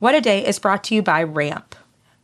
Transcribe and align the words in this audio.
What 0.00 0.14
a 0.14 0.20
Day 0.20 0.46
is 0.46 0.60
brought 0.60 0.84
to 0.84 0.94
you 0.94 1.02
by 1.02 1.24
Ramp. 1.24 1.74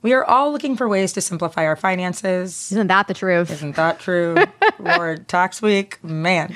We 0.00 0.12
are 0.12 0.24
all 0.24 0.52
looking 0.52 0.76
for 0.76 0.88
ways 0.88 1.12
to 1.15 1.21
simplify 1.21 1.65
our 1.65 1.74
finances. 1.74 2.70
Isn't 2.70 2.86
that 2.86 3.08
the 3.08 3.15
truth? 3.15 3.50
Isn't 3.50 3.74
that 3.74 3.98
true? 3.98 4.37
Lord, 4.79 5.27
tax 5.27 5.61
week, 5.61 5.98
man. 6.04 6.54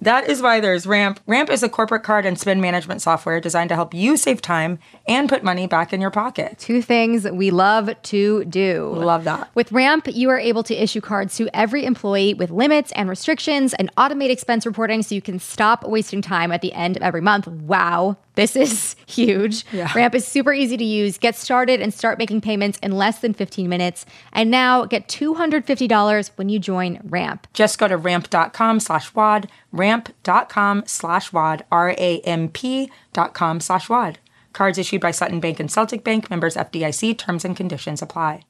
That 0.00 0.28
is 0.28 0.42
why 0.42 0.58
there's 0.58 0.84
Ramp. 0.84 1.20
Ramp 1.28 1.48
is 1.48 1.62
a 1.62 1.68
corporate 1.68 2.02
card 2.02 2.26
and 2.26 2.36
spend 2.36 2.60
management 2.60 3.02
software 3.02 3.40
designed 3.40 3.68
to 3.68 3.76
help 3.76 3.94
you 3.94 4.16
save 4.16 4.42
time 4.42 4.80
and 5.06 5.28
put 5.28 5.44
money 5.44 5.68
back 5.68 5.92
in 5.92 6.00
your 6.00 6.10
pocket. 6.10 6.58
Two 6.58 6.82
things 6.82 7.22
we 7.30 7.52
love 7.52 7.90
to 8.02 8.44
do. 8.46 8.92
Love 8.96 9.22
that. 9.24 9.50
With 9.54 9.70
Ramp, 9.70 10.08
you 10.08 10.28
are 10.30 10.40
able 10.40 10.64
to 10.64 10.74
issue 10.74 11.00
cards 11.00 11.36
to 11.36 11.48
every 11.54 11.84
employee 11.84 12.34
with 12.34 12.50
limits 12.50 12.90
and 12.96 13.08
restrictions 13.08 13.74
and 13.74 13.94
automate 13.94 14.30
expense 14.30 14.66
reporting 14.66 15.04
so 15.04 15.14
you 15.14 15.22
can 15.22 15.38
stop 15.38 15.84
wasting 15.84 16.20
time 16.20 16.50
at 16.50 16.62
the 16.62 16.72
end 16.72 16.96
of 16.96 17.04
every 17.04 17.20
month. 17.20 17.46
Wow. 17.46 18.16
This 18.38 18.54
is 18.54 18.94
huge. 19.08 19.64
Yeah. 19.72 19.92
Ramp 19.96 20.14
is 20.14 20.24
super 20.24 20.52
easy 20.52 20.76
to 20.76 20.84
use. 20.84 21.18
Get 21.18 21.34
started 21.34 21.80
and 21.80 21.92
start 21.92 22.20
making 22.20 22.40
payments 22.40 22.78
in 22.78 22.92
less 22.92 23.18
than 23.18 23.34
15 23.34 23.68
minutes. 23.68 24.06
And 24.32 24.48
now 24.48 24.84
get 24.84 25.08
$250 25.08 26.30
when 26.36 26.48
you 26.48 26.60
join 26.60 27.00
Ramp. 27.02 27.48
Just 27.52 27.80
go 27.80 27.88
to 27.88 27.96
ramp.com 27.96 28.78
slash 28.78 29.12
WAD, 29.12 29.50
ramp.com 29.72 30.84
slash 30.86 31.32
WAD, 31.32 31.64
R-A-M-P 31.72 32.92
dot 33.12 33.34
com 33.34 33.58
slash 33.58 33.88
WAD. 33.88 34.20
Cards 34.52 34.78
issued 34.78 35.00
by 35.00 35.10
Sutton 35.10 35.40
Bank 35.40 35.58
and 35.58 35.68
Celtic 35.68 36.04
Bank, 36.04 36.30
members 36.30 36.54
FDIC, 36.54 37.18
terms 37.18 37.44
and 37.44 37.56
conditions 37.56 38.02
apply. 38.02 38.44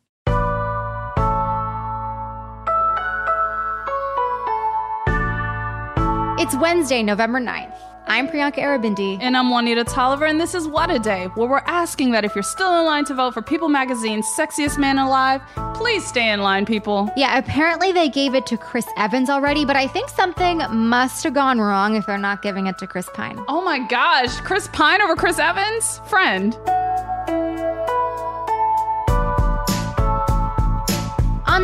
It's 6.38 6.54
Wednesday, 6.56 7.02
November 7.02 7.40
9th. 7.40 7.87
I'm 8.08 8.26
Priyanka 8.26 8.56
Aribindi. 8.60 9.18
And 9.20 9.36
I'm 9.36 9.50
Juanita 9.50 9.84
Tolliver, 9.84 10.24
and 10.24 10.40
this 10.40 10.54
is 10.54 10.66
What 10.66 10.90
a 10.90 10.98
Day, 10.98 11.26
where 11.34 11.46
we're 11.46 11.58
asking 11.66 12.12
that 12.12 12.24
if 12.24 12.34
you're 12.34 12.42
still 12.42 12.78
in 12.78 12.86
line 12.86 13.04
to 13.04 13.14
vote 13.14 13.34
for 13.34 13.42
People 13.42 13.68
Magazine's 13.68 14.26
Sexiest 14.28 14.78
Man 14.78 14.96
Alive, 14.96 15.42
please 15.74 16.06
stay 16.06 16.30
in 16.30 16.40
line, 16.40 16.64
people. 16.64 17.10
Yeah, 17.16 17.36
apparently 17.36 17.92
they 17.92 18.08
gave 18.08 18.34
it 18.34 18.46
to 18.46 18.56
Chris 18.56 18.86
Evans 18.96 19.28
already, 19.28 19.66
but 19.66 19.76
I 19.76 19.86
think 19.86 20.08
something 20.08 20.62
must 20.70 21.22
have 21.24 21.34
gone 21.34 21.60
wrong 21.60 21.96
if 21.96 22.06
they're 22.06 22.16
not 22.16 22.40
giving 22.40 22.66
it 22.66 22.78
to 22.78 22.86
Chris 22.86 23.10
Pine. 23.12 23.38
Oh 23.46 23.60
my 23.60 23.78
gosh, 23.78 24.40
Chris 24.40 24.68
Pine 24.72 25.02
over 25.02 25.14
Chris 25.14 25.38
Evans? 25.38 26.00
Friend. 26.08 26.56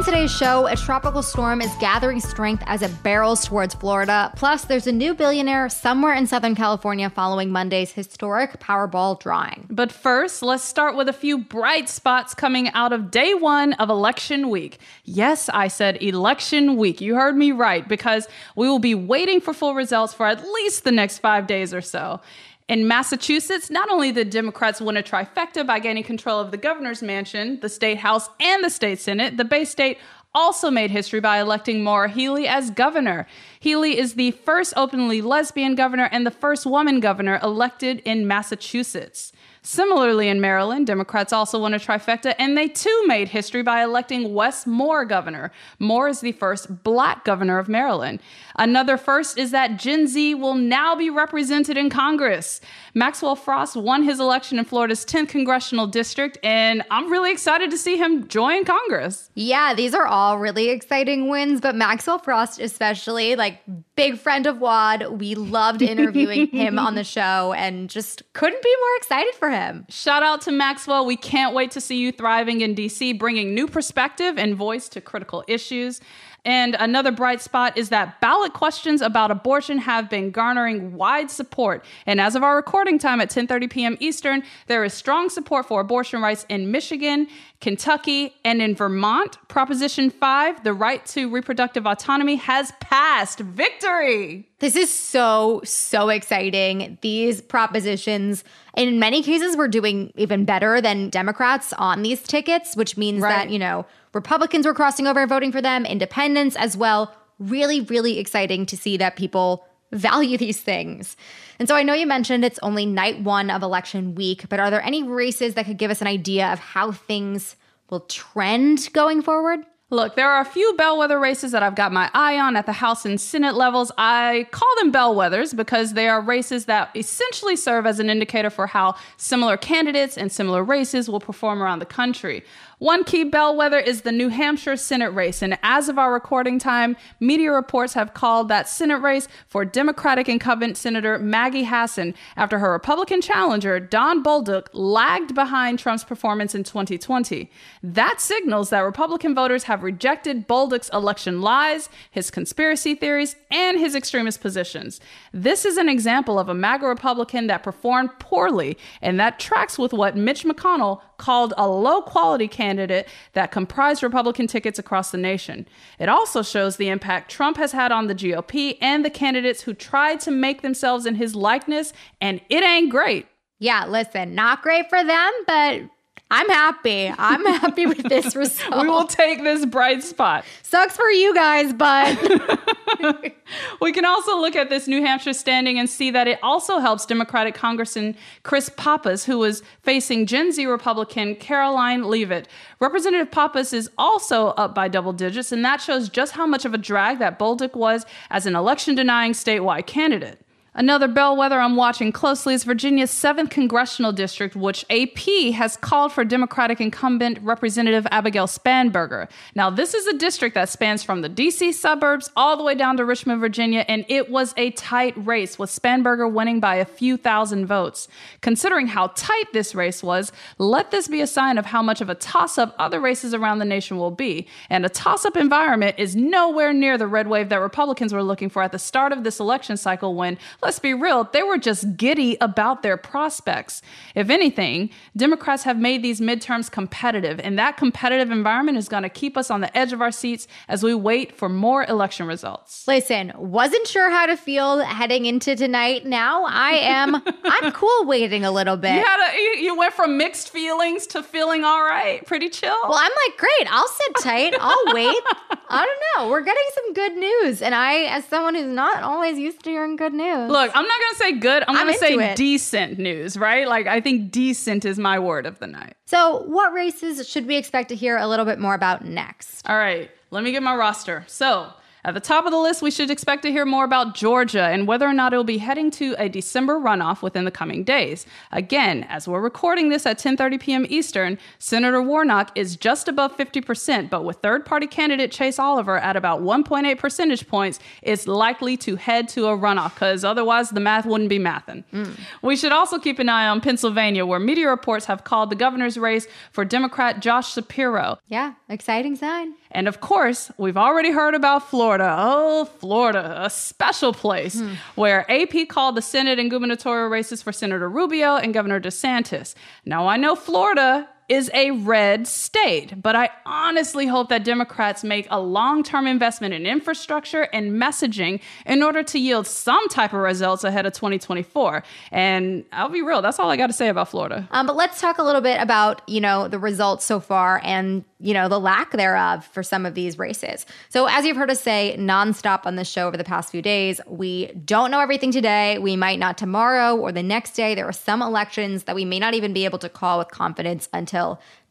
Today's 0.04 0.36
show, 0.36 0.66
a 0.66 0.76
tropical 0.76 1.22
storm 1.22 1.62
is 1.62 1.74
gathering 1.76 2.20
strength 2.20 2.62
as 2.66 2.82
it 2.82 3.02
barrels 3.02 3.46
towards 3.46 3.74
Florida. 3.74 4.30
Plus, 4.36 4.66
there's 4.66 4.86
a 4.86 4.92
new 4.92 5.14
billionaire 5.14 5.70
somewhere 5.70 6.12
in 6.12 6.26
Southern 6.26 6.54
California 6.54 7.08
following 7.08 7.50
Monday's 7.50 7.90
historic 7.90 8.60
Powerball 8.60 9.18
drawing. 9.18 9.66
But 9.70 9.90
first, 9.90 10.42
let's 10.42 10.62
start 10.62 10.94
with 10.94 11.08
a 11.08 11.12
few 11.14 11.38
bright 11.38 11.88
spots 11.88 12.34
coming 12.34 12.68
out 12.74 12.92
of 12.92 13.10
day 13.10 13.32
one 13.32 13.72
of 13.74 13.88
election 13.88 14.50
week. 14.50 14.78
Yes, 15.04 15.48
I 15.48 15.68
said 15.68 16.02
election 16.02 16.76
week. 16.76 17.00
You 17.00 17.14
heard 17.14 17.34
me 17.34 17.52
right, 17.52 17.88
because 17.88 18.28
we 18.56 18.68
will 18.68 18.78
be 18.78 18.94
waiting 18.94 19.40
for 19.40 19.54
full 19.54 19.74
results 19.74 20.12
for 20.12 20.26
at 20.26 20.44
least 20.44 20.84
the 20.84 20.92
next 20.92 21.20
five 21.20 21.46
days 21.46 21.72
or 21.72 21.80
so. 21.80 22.20
In 22.66 22.88
Massachusetts, 22.88 23.68
not 23.68 23.90
only 23.90 24.10
did 24.10 24.30
Democrats 24.30 24.80
win 24.80 24.96
a 24.96 25.02
trifecta 25.02 25.66
by 25.66 25.78
gaining 25.80 26.02
control 26.02 26.40
of 26.40 26.50
the 26.50 26.56
governor's 26.56 27.02
mansion, 27.02 27.60
the 27.60 27.68
state 27.68 27.98
house, 27.98 28.30
and 28.40 28.64
the 28.64 28.70
state 28.70 28.98
senate, 28.98 29.36
the 29.36 29.44
Bay 29.44 29.66
State 29.66 29.98
also 30.34 30.70
made 30.70 30.90
history 30.90 31.20
by 31.20 31.40
electing 31.40 31.84
Maura 31.84 32.08
Healey 32.08 32.48
as 32.48 32.70
governor. 32.70 33.26
Healey 33.64 33.96
is 33.96 34.12
the 34.12 34.32
first 34.32 34.74
openly 34.76 35.22
lesbian 35.22 35.74
governor 35.74 36.10
and 36.12 36.26
the 36.26 36.30
first 36.30 36.66
woman 36.66 37.00
governor 37.00 37.40
elected 37.42 38.00
in 38.00 38.26
Massachusetts. 38.26 39.32
Similarly, 39.66 40.28
in 40.28 40.42
Maryland, 40.42 40.86
Democrats 40.86 41.32
also 41.32 41.58
won 41.58 41.72
a 41.72 41.78
trifecta, 41.78 42.34
and 42.38 42.54
they 42.54 42.68
too 42.68 43.04
made 43.06 43.28
history 43.28 43.62
by 43.62 43.82
electing 43.82 44.34
Wes 44.34 44.66
Moore 44.66 45.06
governor. 45.06 45.50
Moore 45.78 46.08
is 46.08 46.20
the 46.20 46.32
first 46.32 46.84
black 46.84 47.24
governor 47.24 47.58
of 47.58 47.66
Maryland. 47.66 48.20
Another 48.56 48.98
first 48.98 49.38
is 49.38 49.52
that 49.52 49.78
Gen 49.78 50.06
Z 50.06 50.34
will 50.34 50.52
now 50.54 50.94
be 50.94 51.08
represented 51.08 51.78
in 51.78 51.88
Congress. 51.88 52.60
Maxwell 52.92 53.36
Frost 53.36 53.74
won 53.74 54.02
his 54.02 54.20
election 54.20 54.58
in 54.58 54.66
Florida's 54.66 55.06
10th 55.06 55.30
congressional 55.30 55.86
district, 55.86 56.36
and 56.42 56.82
I'm 56.90 57.10
really 57.10 57.32
excited 57.32 57.70
to 57.70 57.78
see 57.78 57.96
him 57.96 58.28
join 58.28 58.66
Congress. 58.66 59.30
Yeah, 59.34 59.72
these 59.72 59.94
are 59.94 60.06
all 60.06 60.36
really 60.36 60.68
exciting 60.68 61.30
wins, 61.30 61.62
but 61.62 61.74
Maxwell 61.74 62.18
Frost, 62.18 62.60
especially, 62.60 63.34
like, 63.34 63.53
big 63.96 64.18
friend 64.18 64.46
of 64.46 64.60
WAD. 64.60 65.20
We 65.20 65.34
loved 65.34 65.82
interviewing 65.82 66.48
him 66.48 66.78
on 66.78 66.94
the 66.94 67.04
show 67.04 67.52
and 67.52 67.88
just 67.88 68.22
couldn't 68.32 68.62
be 68.62 68.74
more 68.80 68.96
excited 68.96 69.34
for 69.34 69.50
him. 69.50 69.86
Shout 69.88 70.22
out 70.22 70.40
to 70.42 70.52
Maxwell. 70.52 71.06
We 71.06 71.16
can't 71.16 71.54
wait 71.54 71.70
to 71.72 71.80
see 71.80 71.98
you 71.98 72.12
thriving 72.12 72.60
in 72.60 72.74
DC, 72.74 73.18
bringing 73.18 73.54
new 73.54 73.66
perspective 73.66 74.38
and 74.38 74.56
voice 74.56 74.88
to 74.90 75.00
critical 75.00 75.44
issues. 75.48 76.00
And 76.44 76.76
another 76.78 77.10
bright 77.10 77.40
spot 77.40 77.78
is 77.78 77.88
that 77.88 78.20
ballot 78.20 78.52
questions 78.52 79.00
about 79.00 79.30
abortion 79.30 79.78
have 79.78 80.10
been 80.10 80.30
garnering 80.30 80.94
wide 80.94 81.30
support. 81.30 81.84
And 82.06 82.20
as 82.20 82.34
of 82.36 82.42
our 82.42 82.56
recording 82.56 82.98
time 82.98 83.20
at 83.20 83.30
10:30 83.30 83.70
p.m. 83.70 83.96
Eastern, 84.00 84.42
there 84.66 84.84
is 84.84 84.92
strong 84.92 85.30
support 85.30 85.66
for 85.66 85.80
abortion 85.80 86.20
rights 86.20 86.44
in 86.50 86.70
Michigan, 86.70 87.28
Kentucky, 87.60 88.34
and 88.44 88.60
in 88.60 88.74
Vermont. 88.74 89.38
Proposition 89.48 90.10
5, 90.10 90.64
the 90.64 90.74
right 90.74 91.04
to 91.06 91.30
reproductive 91.30 91.86
autonomy 91.86 92.36
has 92.36 92.72
passed. 92.80 93.38
Victory! 93.40 94.46
This 94.58 94.76
is 94.76 94.92
so, 94.92 95.60
so 95.64 96.08
exciting. 96.10 96.98
These 97.00 97.40
propositions, 97.42 98.44
in 98.76 98.98
many 98.98 99.22
cases, 99.22 99.56
we're 99.56 99.68
doing 99.68 100.12
even 100.16 100.44
better 100.44 100.80
than 100.80 101.08
Democrats 101.10 101.72
on 101.74 102.02
these 102.02 102.22
tickets, 102.22 102.76
which 102.76 102.96
means 102.96 103.20
Right. 103.22 103.30
that, 103.30 103.50
you 103.50 103.58
know, 103.58 103.86
Republicans 104.14 104.66
were 104.66 104.74
crossing 104.74 105.06
over 105.06 105.20
and 105.20 105.28
voting 105.28 105.52
for 105.52 105.60
them, 105.60 105.84
independents 105.84 106.56
as 106.56 106.76
well. 106.76 107.14
Really, 107.38 107.80
really 107.80 108.18
exciting 108.18 108.64
to 108.66 108.76
see 108.76 108.96
that 108.96 109.16
people 109.16 109.66
value 109.92 110.38
these 110.38 110.60
things. 110.60 111.16
And 111.58 111.68
so 111.68 111.76
I 111.76 111.82
know 111.82 111.94
you 111.94 112.06
mentioned 112.06 112.44
it's 112.44 112.58
only 112.62 112.86
night 112.86 113.20
one 113.20 113.50
of 113.50 113.62
election 113.62 114.14
week, 114.14 114.48
but 114.48 114.60
are 114.60 114.70
there 114.70 114.82
any 114.82 115.02
races 115.02 115.54
that 115.54 115.66
could 115.66 115.78
give 115.78 115.90
us 115.90 116.00
an 116.00 116.06
idea 116.06 116.52
of 116.52 116.58
how 116.58 116.92
things 116.92 117.56
will 117.90 118.00
trend 118.00 118.88
going 118.92 119.22
forward? 119.22 119.60
Look, 119.90 120.16
there 120.16 120.30
are 120.30 120.40
a 120.40 120.46
few 120.46 120.74
bellwether 120.76 121.20
races 121.20 121.52
that 121.52 121.62
I've 121.62 121.76
got 121.76 121.92
my 121.92 122.10
eye 122.14 122.38
on 122.38 122.56
at 122.56 122.66
the 122.66 122.72
House 122.72 123.04
and 123.04 123.20
Senate 123.20 123.54
levels. 123.54 123.92
I 123.96 124.48
call 124.50 124.68
them 124.78 124.90
bellwethers 124.90 125.54
because 125.54 125.92
they 125.92 126.08
are 126.08 126.20
races 126.20 126.64
that 126.64 126.90
essentially 126.96 127.54
serve 127.54 127.86
as 127.86 128.00
an 128.00 128.10
indicator 128.10 128.50
for 128.50 128.66
how 128.66 128.96
similar 129.18 129.56
candidates 129.56 130.16
and 130.16 130.32
similar 130.32 130.64
races 130.64 131.08
will 131.08 131.20
perform 131.20 131.62
around 131.62 131.78
the 131.78 131.86
country. 131.86 132.42
One 132.84 133.02
key 133.02 133.24
bellwether 133.24 133.78
is 133.78 134.02
the 134.02 134.12
New 134.12 134.28
Hampshire 134.28 134.76
Senate 134.76 135.08
race, 135.14 135.40
and 135.40 135.58
as 135.62 135.88
of 135.88 135.98
our 135.98 136.12
recording 136.12 136.58
time, 136.58 136.98
media 137.18 137.50
reports 137.50 137.94
have 137.94 138.12
called 138.12 138.48
that 138.48 138.68
Senate 138.68 138.98
race 138.98 139.26
for 139.48 139.64
Democratic 139.64 140.28
incumbent 140.28 140.76
Senator 140.76 141.18
Maggie 141.18 141.64
Hassan 141.64 142.12
after 142.36 142.58
her 142.58 142.70
Republican 142.70 143.22
challenger, 143.22 143.80
Don 143.80 144.22
Bolduc, 144.22 144.66
lagged 144.74 145.34
behind 145.34 145.78
Trump's 145.78 146.04
performance 146.04 146.54
in 146.54 146.62
2020. 146.62 147.50
That 147.82 148.20
signals 148.20 148.68
that 148.68 148.80
Republican 148.80 149.34
voters 149.34 149.64
have 149.64 149.82
rejected 149.82 150.46
Bolduc's 150.46 150.90
election 150.92 151.40
lies, 151.40 151.88
his 152.10 152.30
conspiracy 152.30 152.94
theories, 152.94 153.34
and 153.50 153.80
his 153.80 153.94
extremist 153.94 154.42
positions. 154.42 155.00
This 155.32 155.64
is 155.64 155.78
an 155.78 155.88
example 155.88 156.38
of 156.38 156.50
a 156.50 156.54
MAGA 156.54 156.86
Republican 156.86 157.46
that 157.46 157.62
performed 157.62 158.10
poorly, 158.18 158.76
and 159.00 159.18
that 159.18 159.40
tracks 159.40 159.78
with 159.78 159.94
what 159.94 160.18
Mitch 160.18 160.44
McConnell 160.44 161.00
called 161.18 161.54
a 161.56 161.68
low 161.68 162.02
quality 162.02 162.48
candidate 162.48 163.08
that 163.32 163.50
comprised 163.50 164.02
Republican 164.02 164.46
tickets 164.46 164.78
across 164.78 165.10
the 165.10 165.18
nation. 165.18 165.66
It 165.98 166.08
also 166.08 166.42
shows 166.42 166.76
the 166.76 166.88
impact 166.88 167.30
Trump 167.30 167.56
has 167.56 167.72
had 167.72 167.92
on 167.92 168.06
the 168.06 168.14
GOP 168.14 168.78
and 168.80 169.04
the 169.04 169.10
candidates 169.10 169.62
who 169.62 169.74
tried 169.74 170.20
to 170.20 170.30
make 170.30 170.62
themselves 170.62 171.06
in 171.06 171.16
his 171.16 171.34
likeness, 171.34 171.92
and 172.20 172.40
it 172.48 172.62
ain't 172.62 172.90
great. 172.90 173.26
Yeah, 173.58 173.86
listen, 173.86 174.34
not 174.34 174.62
great 174.62 174.88
for 174.88 175.02
them, 175.02 175.32
but 175.46 175.82
I'm 176.30 176.48
happy. 176.48 177.12
I'm 177.16 177.44
happy 177.60 177.86
with 177.86 178.02
this 178.02 178.34
result. 178.34 178.82
We 178.82 178.88
will 178.88 179.06
take 179.06 179.42
this 179.42 179.64
bright 179.66 180.02
spot. 180.02 180.44
Sucks 180.62 180.96
for 180.96 181.10
you 181.10 181.34
guys, 181.34 181.72
but 181.72 182.16
We 183.80 183.92
can 183.92 184.04
also 184.04 184.38
look 184.38 184.56
at 184.56 184.70
this 184.70 184.86
New 184.86 185.02
Hampshire 185.02 185.32
standing 185.32 185.78
and 185.78 185.88
see 185.88 186.10
that 186.10 186.26
it 186.26 186.38
also 186.42 186.78
helps 186.78 187.06
Democratic 187.06 187.54
Congressman 187.54 188.16
Chris 188.42 188.70
Pappas, 188.76 189.24
who 189.24 189.38
was 189.38 189.62
facing 189.82 190.26
Gen 190.26 190.52
Z 190.52 190.64
Republican 190.64 191.36
Karoline 191.36 192.06
Leavitt. 192.06 192.48
Representative 192.80 193.30
Pappas 193.30 193.72
is 193.72 193.90
also 193.98 194.48
up 194.48 194.74
by 194.74 194.88
double 194.88 195.12
digits, 195.12 195.52
and 195.52 195.64
that 195.64 195.80
shows 195.80 196.08
just 196.08 196.32
how 196.32 196.46
much 196.46 196.64
of 196.64 196.74
a 196.74 196.78
drag 196.78 197.18
that 197.18 197.38
Bolduc 197.38 197.74
was 197.74 198.06
as 198.30 198.46
an 198.46 198.56
election 198.56 198.94
denying 198.94 199.32
statewide 199.32 199.86
candidate. 199.86 200.43
Another 200.76 201.06
bellwether 201.06 201.60
I'm 201.60 201.76
watching 201.76 202.10
closely 202.10 202.52
is 202.52 202.64
Virginia's 202.64 203.12
7th 203.12 203.48
Congressional 203.48 204.10
District, 204.10 204.56
which 204.56 204.84
AP 204.90 205.52
has 205.54 205.76
called 205.76 206.12
for 206.12 206.24
Democratic 206.24 206.80
incumbent 206.80 207.38
Representative 207.42 208.08
Abigail 208.10 208.48
Spanberger. 208.48 209.30
Now, 209.54 209.70
this 209.70 209.94
is 209.94 210.08
a 210.08 210.18
district 210.18 210.56
that 210.56 210.68
spans 210.68 211.04
from 211.04 211.22
the 211.22 211.30
DC 211.30 211.74
suburbs 211.74 212.28
all 212.34 212.56
the 212.56 212.64
way 212.64 212.74
down 212.74 212.96
to 212.96 213.04
Richmond, 213.04 213.40
Virginia, 213.40 213.84
and 213.86 214.04
it 214.08 214.30
was 214.30 214.52
a 214.56 214.72
tight 214.72 215.14
race, 215.16 215.60
with 215.60 215.70
Spanberger 215.70 216.30
winning 216.30 216.58
by 216.58 216.74
a 216.74 216.84
few 216.84 217.16
thousand 217.16 217.66
votes. 217.66 218.08
Considering 218.40 218.88
how 218.88 219.12
tight 219.14 219.52
this 219.52 219.76
race 219.76 220.02
was, 220.02 220.32
let 220.58 220.90
this 220.90 221.06
be 221.06 221.20
a 221.20 221.26
sign 221.28 221.56
of 221.56 221.66
how 221.66 221.82
much 221.82 222.00
of 222.00 222.10
a 222.10 222.16
toss 222.16 222.58
up 222.58 222.74
other 222.80 222.98
races 222.98 223.32
around 223.32 223.60
the 223.60 223.64
nation 223.64 223.96
will 223.96 224.10
be. 224.10 224.48
And 224.70 224.84
a 224.84 224.88
toss 224.88 225.24
up 225.24 225.36
environment 225.36 225.94
is 226.00 226.16
nowhere 226.16 226.72
near 226.72 226.98
the 226.98 227.06
red 227.06 227.28
wave 227.28 227.48
that 227.50 227.60
Republicans 227.60 228.12
were 228.12 228.24
looking 228.24 228.48
for 228.48 228.64
at 228.64 228.72
the 228.72 228.78
start 228.80 229.12
of 229.12 229.22
this 229.22 229.38
election 229.38 229.76
cycle 229.76 230.16
when 230.16 230.36
let's 230.64 230.78
be 230.78 230.94
real, 230.94 231.24
they 231.32 231.42
were 231.42 231.58
just 231.58 231.96
giddy 231.96 232.36
about 232.40 232.82
their 232.82 232.96
prospects. 232.96 233.82
If 234.14 234.30
anything, 234.30 234.90
Democrats 235.16 235.62
have 235.64 235.78
made 235.78 236.02
these 236.02 236.20
midterms 236.20 236.70
competitive, 236.70 237.38
and 237.40 237.58
that 237.58 237.76
competitive 237.76 238.30
environment 238.30 238.78
is 238.78 238.88
going 238.88 239.02
to 239.02 239.08
keep 239.08 239.36
us 239.36 239.50
on 239.50 239.60
the 239.60 239.76
edge 239.76 239.92
of 239.92 240.00
our 240.00 240.10
seats 240.10 240.48
as 240.66 240.82
we 240.82 240.94
wait 240.94 241.36
for 241.36 241.48
more 241.48 241.84
election 241.84 242.26
results. 242.26 242.88
Listen, 242.88 243.32
wasn't 243.36 243.86
sure 243.86 244.10
how 244.10 244.26
to 244.26 244.36
feel 244.36 244.78
heading 244.78 245.26
into 245.26 245.54
tonight. 245.54 246.06
Now 246.06 246.44
I 246.46 246.70
am. 246.70 247.16
I'm 247.44 247.72
cool 247.72 248.06
waiting 248.06 248.44
a 248.44 248.50
little 248.50 248.76
bit. 248.76 248.94
You, 248.94 249.04
had 249.04 249.32
a, 249.32 249.36
you, 249.36 249.50
you 249.64 249.78
went 249.78 249.92
from 249.92 250.16
mixed 250.16 250.50
feelings 250.50 251.06
to 251.08 251.22
feeling 251.22 251.64
all 251.64 251.82
right, 251.82 252.24
pretty 252.26 252.48
chill. 252.48 252.76
Well, 252.84 252.98
I'm 252.98 253.12
like, 253.28 253.38
great. 253.38 253.70
I'll 253.70 253.88
sit 253.88 254.16
tight. 254.22 254.54
I'll 254.58 254.84
wait. 254.94 255.22
I 255.68 255.84
don't 255.84 256.24
know. 256.24 256.30
We're 256.30 256.42
getting 256.42 256.62
some 256.74 256.94
good 256.94 257.16
news, 257.16 257.60
and 257.60 257.74
I, 257.74 258.04
as 258.04 258.24
someone 258.24 258.54
who's 258.54 258.66
not 258.66 259.02
always 259.02 259.38
used 259.38 259.62
to 259.64 259.70
hearing 259.70 259.96
good 259.96 260.14
news, 260.14 260.50
Look, 260.54 260.70
I'm 260.72 260.86
not 260.86 261.00
gonna 261.00 261.16
say 261.16 261.32
good. 261.32 261.64
I'm, 261.66 261.76
I'm 261.76 261.86
gonna 261.88 261.98
say 261.98 262.14
it. 262.14 262.36
decent 262.36 262.96
news, 262.96 263.36
right? 263.36 263.66
Like 263.66 263.88
I 263.88 264.00
think 264.00 264.30
decent 264.30 264.84
is 264.84 265.00
my 265.00 265.18
word 265.18 265.46
of 265.46 265.58
the 265.58 265.66
night. 265.66 265.96
So, 266.06 266.44
what 266.46 266.72
races 266.72 267.28
should 267.28 267.46
we 267.46 267.56
expect 267.56 267.88
to 267.88 267.96
hear 267.96 268.16
a 268.16 268.28
little 268.28 268.44
bit 268.44 268.60
more 268.60 268.74
about 268.74 269.04
next? 269.04 269.68
All 269.68 269.76
right, 269.76 270.12
let 270.30 270.44
me 270.44 270.52
get 270.52 270.62
my 270.62 270.76
roster. 270.76 271.24
So, 271.26 271.72
at 272.04 272.12
the 272.12 272.20
top 272.20 272.44
of 272.44 272.50
the 272.50 272.58
list, 272.58 272.82
we 272.82 272.90
should 272.90 273.10
expect 273.10 273.42
to 273.44 273.50
hear 273.50 273.64
more 273.64 273.84
about 273.84 274.14
Georgia 274.14 274.64
and 274.64 274.86
whether 274.86 275.08
or 275.08 275.14
not 275.14 275.32
it 275.32 275.36
will 275.36 275.44
be 275.44 275.58
heading 275.58 275.90
to 275.92 276.14
a 276.18 276.28
December 276.28 276.74
runoff 276.74 277.22
within 277.22 277.44
the 277.44 277.50
coming 277.50 277.82
days. 277.82 278.26
Again, 278.52 279.04
as 279.08 279.26
we're 279.26 279.40
recording 279.40 279.88
this 279.88 280.04
at 280.04 280.18
10:30 280.18 280.60
p.m. 280.60 280.86
Eastern, 280.90 281.38
Senator 281.58 282.02
Warnock 282.02 282.50
is 282.54 282.76
just 282.76 283.08
above 283.08 283.34
50%, 283.36 284.10
but 284.10 284.22
with 284.22 284.36
third-party 284.36 284.86
candidate 284.88 285.32
Chase 285.32 285.58
Oliver 285.58 285.96
at 285.96 286.14
about 286.14 286.42
1.8 286.42 286.98
percentage 286.98 287.48
points, 287.48 287.78
it's 288.02 288.26
likely 288.26 288.76
to 288.78 288.96
head 288.96 289.28
to 289.30 289.46
a 289.46 289.56
runoff 289.56 289.94
because 289.94 290.24
otherwise 290.24 290.70
the 290.70 290.80
math 290.80 291.06
wouldn't 291.06 291.30
be 291.30 291.38
mathing. 291.38 291.84
Mm. 291.92 292.18
We 292.42 292.56
should 292.56 292.72
also 292.72 292.98
keep 292.98 293.18
an 293.18 293.30
eye 293.30 293.48
on 293.48 293.62
Pennsylvania, 293.62 294.26
where 294.26 294.40
media 294.40 294.68
reports 294.68 295.06
have 295.06 295.24
called 295.24 295.48
the 295.50 295.56
governor's 295.56 295.96
race 295.96 296.26
for 296.52 296.66
Democrat 296.66 297.20
Josh 297.20 297.54
Shapiro. 297.54 298.18
Yeah, 298.28 298.54
exciting 298.68 299.16
sign. 299.16 299.54
And 299.70 299.88
of 299.88 300.00
course, 300.00 300.50
we've 300.58 300.76
already 300.76 301.10
heard 301.10 301.34
about 301.34 301.68
Florida. 301.68 301.93
Oh, 302.02 302.64
Florida, 302.64 303.44
a 303.44 303.50
special 303.50 304.12
place 304.12 304.58
hmm. 304.58 304.74
where 304.94 305.30
AP 305.30 305.68
called 305.68 305.96
the 305.96 306.02
Senate 306.02 306.38
and 306.38 306.50
gubernatorial 306.50 307.08
races 307.08 307.42
for 307.42 307.52
Senator 307.52 307.88
Rubio 307.88 308.36
and 308.36 308.52
Governor 308.52 308.80
DeSantis. 308.80 309.54
Now, 309.84 310.06
I 310.06 310.16
know 310.16 310.34
Florida 310.34 311.08
is 311.28 311.50
a 311.54 311.70
red 311.70 312.26
state, 312.26 313.00
but 313.00 313.16
I 313.16 313.30
honestly 313.46 314.06
hope 314.06 314.28
that 314.28 314.44
Democrats 314.44 315.02
make 315.02 315.26
a 315.30 315.40
long 315.40 315.82
term 315.82 316.06
investment 316.06 316.52
in 316.52 316.66
infrastructure 316.66 317.42
and 317.52 317.72
messaging 317.72 318.40
in 318.66 318.82
order 318.82 319.02
to 319.04 319.18
yield 319.18 319.46
some 319.46 319.88
type 319.88 320.12
of 320.12 320.20
results 320.20 320.64
ahead 320.64 320.84
of 320.84 320.92
2024. 320.92 321.82
And 322.12 322.64
I'll 322.72 322.90
be 322.90 323.00
real, 323.00 323.22
that's 323.22 323.38
all 323.38 323.50
I 323.50 323.56
got 323.56 323.68
to 323.68 323.72
say 323.72 323.88
about 323.88 324.10
Florida. 324.10 324.46
Um, 324.50 324.66
but 324.66 324.76
let's 324.76 325.00
talk 325.00 325.18
a 325.18 325.22
little 325.22 325.40
bit 325.40 325.60
about 325.60 326.02
you 326.06 326.20
know 326.20 326.48
the 326.48 326.58
results 326.58 327.04
so 327.04 327.20
far 327.20 327.60
and 327.64 328.04
you 328.20 328.34
know 328.34 328.48
the 328.48 328.60
lack 328.60 328.92
thereof 328.92 329.46
for 329.46 329.62
some 329.62 329.86
of 329.86 329.94
these 329.94 330.18
races. 330.18 330.66
So 330.90 331.06
as 331.06 331.24
you've 331.24 331.36
heard 331.38 331.50
us 331.50 331.60
say 331.60 331.96
nonstop 331.98 332.66
on 332.66 332.76
this 332.76 332.88
show 332.88 333.06
over 333.06 333.16
the 333.16 333.24
past 333.24 333.50
few 333.50 333.62
days, 333.62 334.00
we 334.06 334.46
don't 334.64 334.90
know 334.90 335.00
everything 335.00 335.32
today. 335.32 335.78
We 335.78 335.96
might 335.96 336.18
not 336.18 336.36
tomorrow 336.36 336.96
or 336.96 337.12
the 337.12 337.22
next 337.22 337.52
day. 337.52 337.74
There 337.74 337.88
are 337.88 337.92
some 337.92 338.20
elections 338.20 338.84
that 338.84 338.94
we 338.94 339.06
may 339.06 339.18
not 339.18 339.32
even 339.32 339.54
be 339.54 339.64
able 339.64 339.78
to 339.78 339.88
call 339.88 340.18
with 340.18 340.28
confidence 340.28 340.88
until 340.92 341.13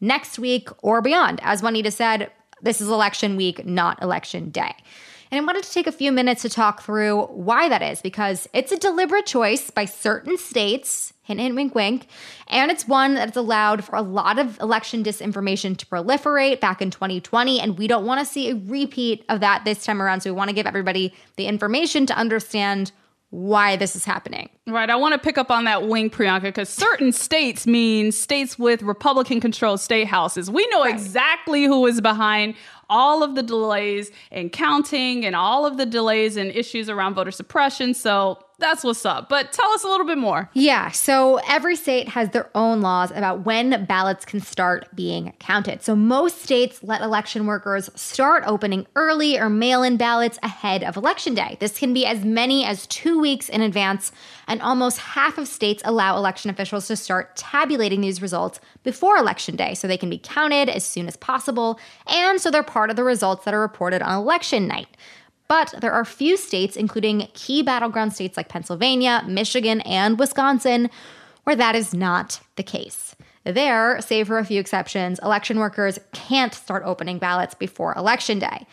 next 0.00 0.38
week 0.38 0.68
or 0.82 1.00
beyond. 1.00 1.40
As 1.42 1.62
Juanita 1.62 1.90
said, 1.90 2.30
this 2.62 2.80
is 2.80 2.88
election 2.88 3.36
week, 3.36 3.64
not 3.66 4.02
election 4.02 4.50
day. 4.50 4.74
And 5.30 5.42
I 5.42 5.44
wanted 5.44 5.64
to 5.64 5.72
take 5.72 5.86
a 5.86 5.92
few 5.92 6.12
minutes 6.12 6.42
to 6.42 6.48
talk 6.48 6.82
through 6.82 7.22
why 7.24 7.68
that 7.68 7.82
is, 7.82 8.00
because 8.00 8.48
it's 8.52 8.70
a 8.70 8.78
deliberate 8.78 9.26
choice 9.26 9.70
by 9.70 9.84
certain 9.84 10.38
states, 10.38 11.12
hint, 11.22 11.40
hint, 11.40 11.56
wink, 11.56 11.74
wink, 11.74 12.06
and 12.46 12.70
it's 12.70 12.86
one 12.86 13.14
that's 13.14 13.36
allowed 13.36 13.82
for 13.84 13.96
a 13.96 14.02
lot 14.02 14.38
of 14.38 14.60
election 14.60 15.02
disinformation 15.02 15.76
to 15.76 15.86
proliferate 15.86 16.60
back 16.60 16.80
in 16.80 16.90
2020. 16.90 17.58
And 17.58 17.76
we 17.76 17.88
don't 17.88 18.06
want 18.06 18.20
to 18.20 18.26
see 18.26 18.50
a 18.50 18.54
repeat 18.54 19.24
of 19.28 19.40
that 19.40 19.64
this 19.64 19.84
time 19.84 20.00
around. 20.00 20.20
So 20.20 20.30
we 20.30 20.36
want 20.36 20.50
to 20.50 20.54
give 20.54 20.66
everybody 20.66 21.12
the 21.36 21.46
information 21.46 22.06
to 22.06 22.16
understand 22.16 22.92
why 23.34 23.74
this 23.74 23.96
is 23.96 24.04
happening. 24.04 24.48
Right. 24.64 24.88
I 24.88 24.94
want 24.94 25.12
to 25.12 25.18
pick 25.18 25.38
up 25.38 25.50
on 25.50 25.64
that 25.64 25.88
wing, 25.88 26.08
Priyanka, 26.08 26.42
because 26.42 26.68
certain 26.68 27.10
states 27.10 27.66
mean 27.66 28.12
states 28.12 28.60
with 28.60 28.80
Republican 28.82 29.40
controlled 29.40 29.80
state 29.80 30.06
houses. 30.06 30.52
We 30.52 30.64
know 30.68 30.84
exactly 30.84 31.64
who 31.64 31.84
is 31.86 32.00
behind 32.00 32.54
all 32.88 33.24
of 33.24 33.34
the 33.34 33.42
delays 33.42 34.12
in 34.30 34.50
counting 34.50 35.26
and 35.26 35.34
all 35.34 35.66
of 35.66 35.78
the 35.78 35.86
delays 35.86 36.36
and 36.36 36.52
issues 36.52 36.88
around 36.88 37.14
voter 37.14 37.32
suppression. 37.32 37.92
So 37.92 38.38
that's 38.58 38.84
what's 38.84 39.04
up. 39.04 39.28
But 39.28 39.52
tell 39.52 39.70
us 39.70 39.84
a 39.84 39.88
little 39.88 40.06
bit 40.06 40.18
more. 40.18 40.48
Yeah, 40.54 40.90
so 40.90 41.40
every 41.48 41.76
state 41.76 42.08
has 42.08 42.30
their 42.30 42.50
own 42.54 42.80
laws 42.80 43.10
about 43.10 43.44
when 43.44 43.84
ballots 43.86 44.24
can 44.24 44.40
start 44.40 44.88
being 44.94 45.32
counted. 45.38 45.82
So 45.82 45.96
most 45.96 46.42
states 46.42 46.82
let 46.82 47.02
election 47.02 47.46
workers 47.46 47.90
start 47.94 48.44
opening 48.46 48.86
early 48.94 49.38
or 49.38 49.50
mail 49.50 49.82
in 49.82 49.96
ballots 49.96 50.38
ahead 50.42 50.84
of 50.84 50.96
election 50.96 51.34
day. 51.34 51.56
This 51.60 51.78
can 51.78 51.92
be 51.92 52.06
as 52.06 52.24
many 52.24 52.64
as 52.64 52.86
two 52.86 53.18
weeks 53.18 53.48
in 53.48 53.60
advance, 53.60 54.12
and 54.46 54.62
almost 54.62 54.98
half 54.98 55.38
of 55.38 55.48
states 55.48 55.82
allow 55.84 56.16
election 56.16 56.50
officials 56.50 56.86
to 56.88 56.96
start 56.96 57.36
tabulating 57.36 58.00
these 58.00 58.22
results 58.22 58.60
before 58.82 59.16
election 59.16 59.56
day 59.56 59.74
so 59.74 59.88
they 59.88 59.96
can 59.96 60.10
be 60.10 60.18
counted 60.18 60.68
as 60.68 60.84
soon 60.84 61.08
as 61.08 61.16
possible, 61.16 61.78
and 62.06 62.40
so 62.40 62.50
they're 62.50 62.62
part 62.62 62.90
of 62.90 62.96
the 62.96 63.04
results 63.04 63.44
that 63.44 63.54
are 63.54 63.60
reported 63.60 64.02
on 64.02 64.14
election 64.20 64.68
night. 64.68 64.88
But 65.54 65.72
there 65.78 65.92
are 65.92 66.04
few 66.04 66.36
states, 66.36 66.74
including 66.74 67.28
key 67.32 67.62
battleground 67.62 68.12
states 68.12 68.36
like 68.36 68.48
Pennsylvania, 68.48 69.22
Michigan, 69.24 69.82
and 69.82 70.18
Wisconsin, 70.18 70.90
where 71.44 71.54
that 71.54 71.76
is 71.76 71.94
not 71.94 72.40
the 72.56 72.64
case. 72.64 73.14
There, 73.44 74.00
save 74.00 74.26
for 74.26 74.38
a 74.38 74.44
few 74.44 74.58
exceptions, 74.58 75.20
election 75.20 75.60
workers 75.60 76.00
can't 76.12 76.52
start 76.52 76.82
opening 76.84 77.18
ballots 77.20 77.54
before 77.54 77.94
election 77.94 78.40
day. 78.40 78.66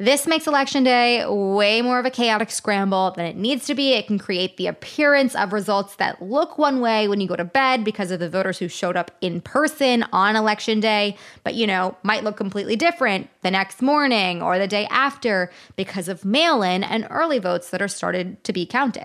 This 0.00 0.26
makes 0.26 0.46
election 0.46 0.82
day 0.82 1.26
way 1.26 1.82
more 1.82 1.98
of 1.98 2.06
a 2.06 2.10
chaotic 2.10 2.50
scramble 2.50 3.10
than 3.10 3.26
it 3.26 3.36
needs 3.36 3.66
to 3.66 3.74
be. 3.74 3.92
It 3.92 4.06
can 4.06 4.18
create 4.18 4.56
the 4.56 4.66
appearance 4.66 5.34
of 5.34 5.52
results 5.52 5.96
that 5.96 6.22
look 6.22 6.56
one 6.56 6.80
way 6.80 7.06
when 7.06 7.20
you 7.20 7.28
go 7.28 7.36
to 7.36 7.44
bed 7.44 7.84
because 7.84 8.10
of 8.10 8.18
the 8.18 8.30
voters 8.30 8.58
who 8.58 8.66
showed 8.66 8.96
up 8.96 9.10
in 9.20 9.42
person 9.42 10.06
on 10.10 10.36
election 10.36 10.80
day, 10.80 11.18
but 11.44 11.52
you 11.52 11.66
know, 11.66 11.98
might 12.02 12.24
look 12.24 12.38
completely 12.38 12.76
different 12.76 13.28
the 13.42 13.50
next 13.50 13.82
morning 13.82 14.40
or 14.40 14.58
the 14.58 14.66
day 14.66 14.86
after 14.86 15.52
because 15.76 16.08
of 16.08 16.24
mail 16.24 16.62
in 16.62 16.82
and 16.82 17.06
early 17.10 17.38
votes 17.38 17.68
that 17.68 17.82
are 17.82 17.86
started 17.86 18.42
to 18.44 18.54
be 18.54 18.64
counted. 18.64 19.04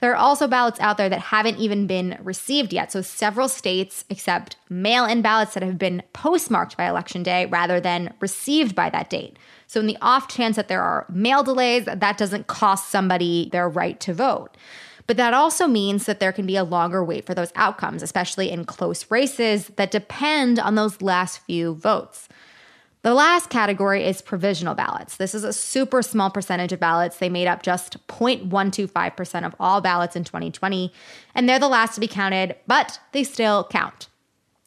There 0.00 0.12
are 0.12 0.16
also 0.16 0.46
ballots 0.46 0.78
out 0.78 0.96
there 0.96 1.08
that 1.08 1.20
haven't 1.20 1.58
even 1.58 1.88
been 1.88 2.18
received 2.22 2.72
yet. 2.72 2.92
So 2.92 3.02
several 3.02 3.48
states 3.48 4.04
accept 4.08 4.56
mail 4.68 5.04
in 5.04 5.22
ballots 5.22 5.54
that 5.54 5.62
have 5.64 5.76
been 5.76 6.04
postmarked 6.12 6.76
by 6.76 6.88
election 6.88 7.24
day 7.24 7.46
rather 7.46 7.80
than 7.80 8.14
received 8.20 8.76
by 8.76 8.90
that 8.90 9.10
date. 9.10 9.36
So, 9.70 9.78
in 9.78 9.86
the 9.86 9.98
off 10.02 10.26
chance 10.26 10.56
that 10.56 10.66
there 10.66 10.82
are 10.82 11.06
mail 11.08 11.44
delays, 11.44 11.84
that 11.84 12.18
doesn't 12.18 12.48
cost 12.48 12.90
somebody 12.90 13.48
their 13.52 13.68
right 13.68 14.00
to 14.00 14.12
vote. 14.12 14.56
But 15.06 15.16
that 15.16 15.32
also 15.32 15.68
means 15.68 16.06
that 16.06 16.18
there 16.18 16.32
can 16.32 16.44
be 16.44 16.56
a 16.56 16.64
longer 16.64 17.04
wait 17.04 17.24
for 17.24 17.36
those 17.36 17.52
outcomes, 17.54 18.02
especially 18.02 18.50
in 18.50 18.64
close 18.64 19.08
races 19.12 19.68
that 19.76 19.92
depend 19.92 20.58
on 20.58 20.74
those 20.74 21.00
last 21.00 21.38
few 21.46 21.74
votes. 21.74 22.28
The 23.02 23.14
last 23.14 23.48
category 23.48 24.04
is 24.04 24.20
provisional 24.22 24.74
ballots. 24.74 25.18
This 25.18 25.36
is 25.36 25.44
a 25.44 25.52
super 25.52 26.02
small 26.02 26.30
percentage 26.30 26.72
of 26.72 26.80
ballots. 26.80 27.18
They 27.18 27.28
made 27.28 27.46
up 27.46 27.62
just 27.62 28.04
0.125% 28.08 29.46
of 29.46 29.54
all 29.60 29.80
ballots 29.80 30.16
in 30.16 30.24
2020, 30.24 30.92
and 31.32 31.48
they're 31.48 31.60
the 31.60 31.68
last 31.68 31.94
to 31.94 32.00
be 32.00 32.08
counted, 32.08 32.56
but 32.66 32.98
they 33.12 33.22
still 33.22 33.68
count. 33.70 34.08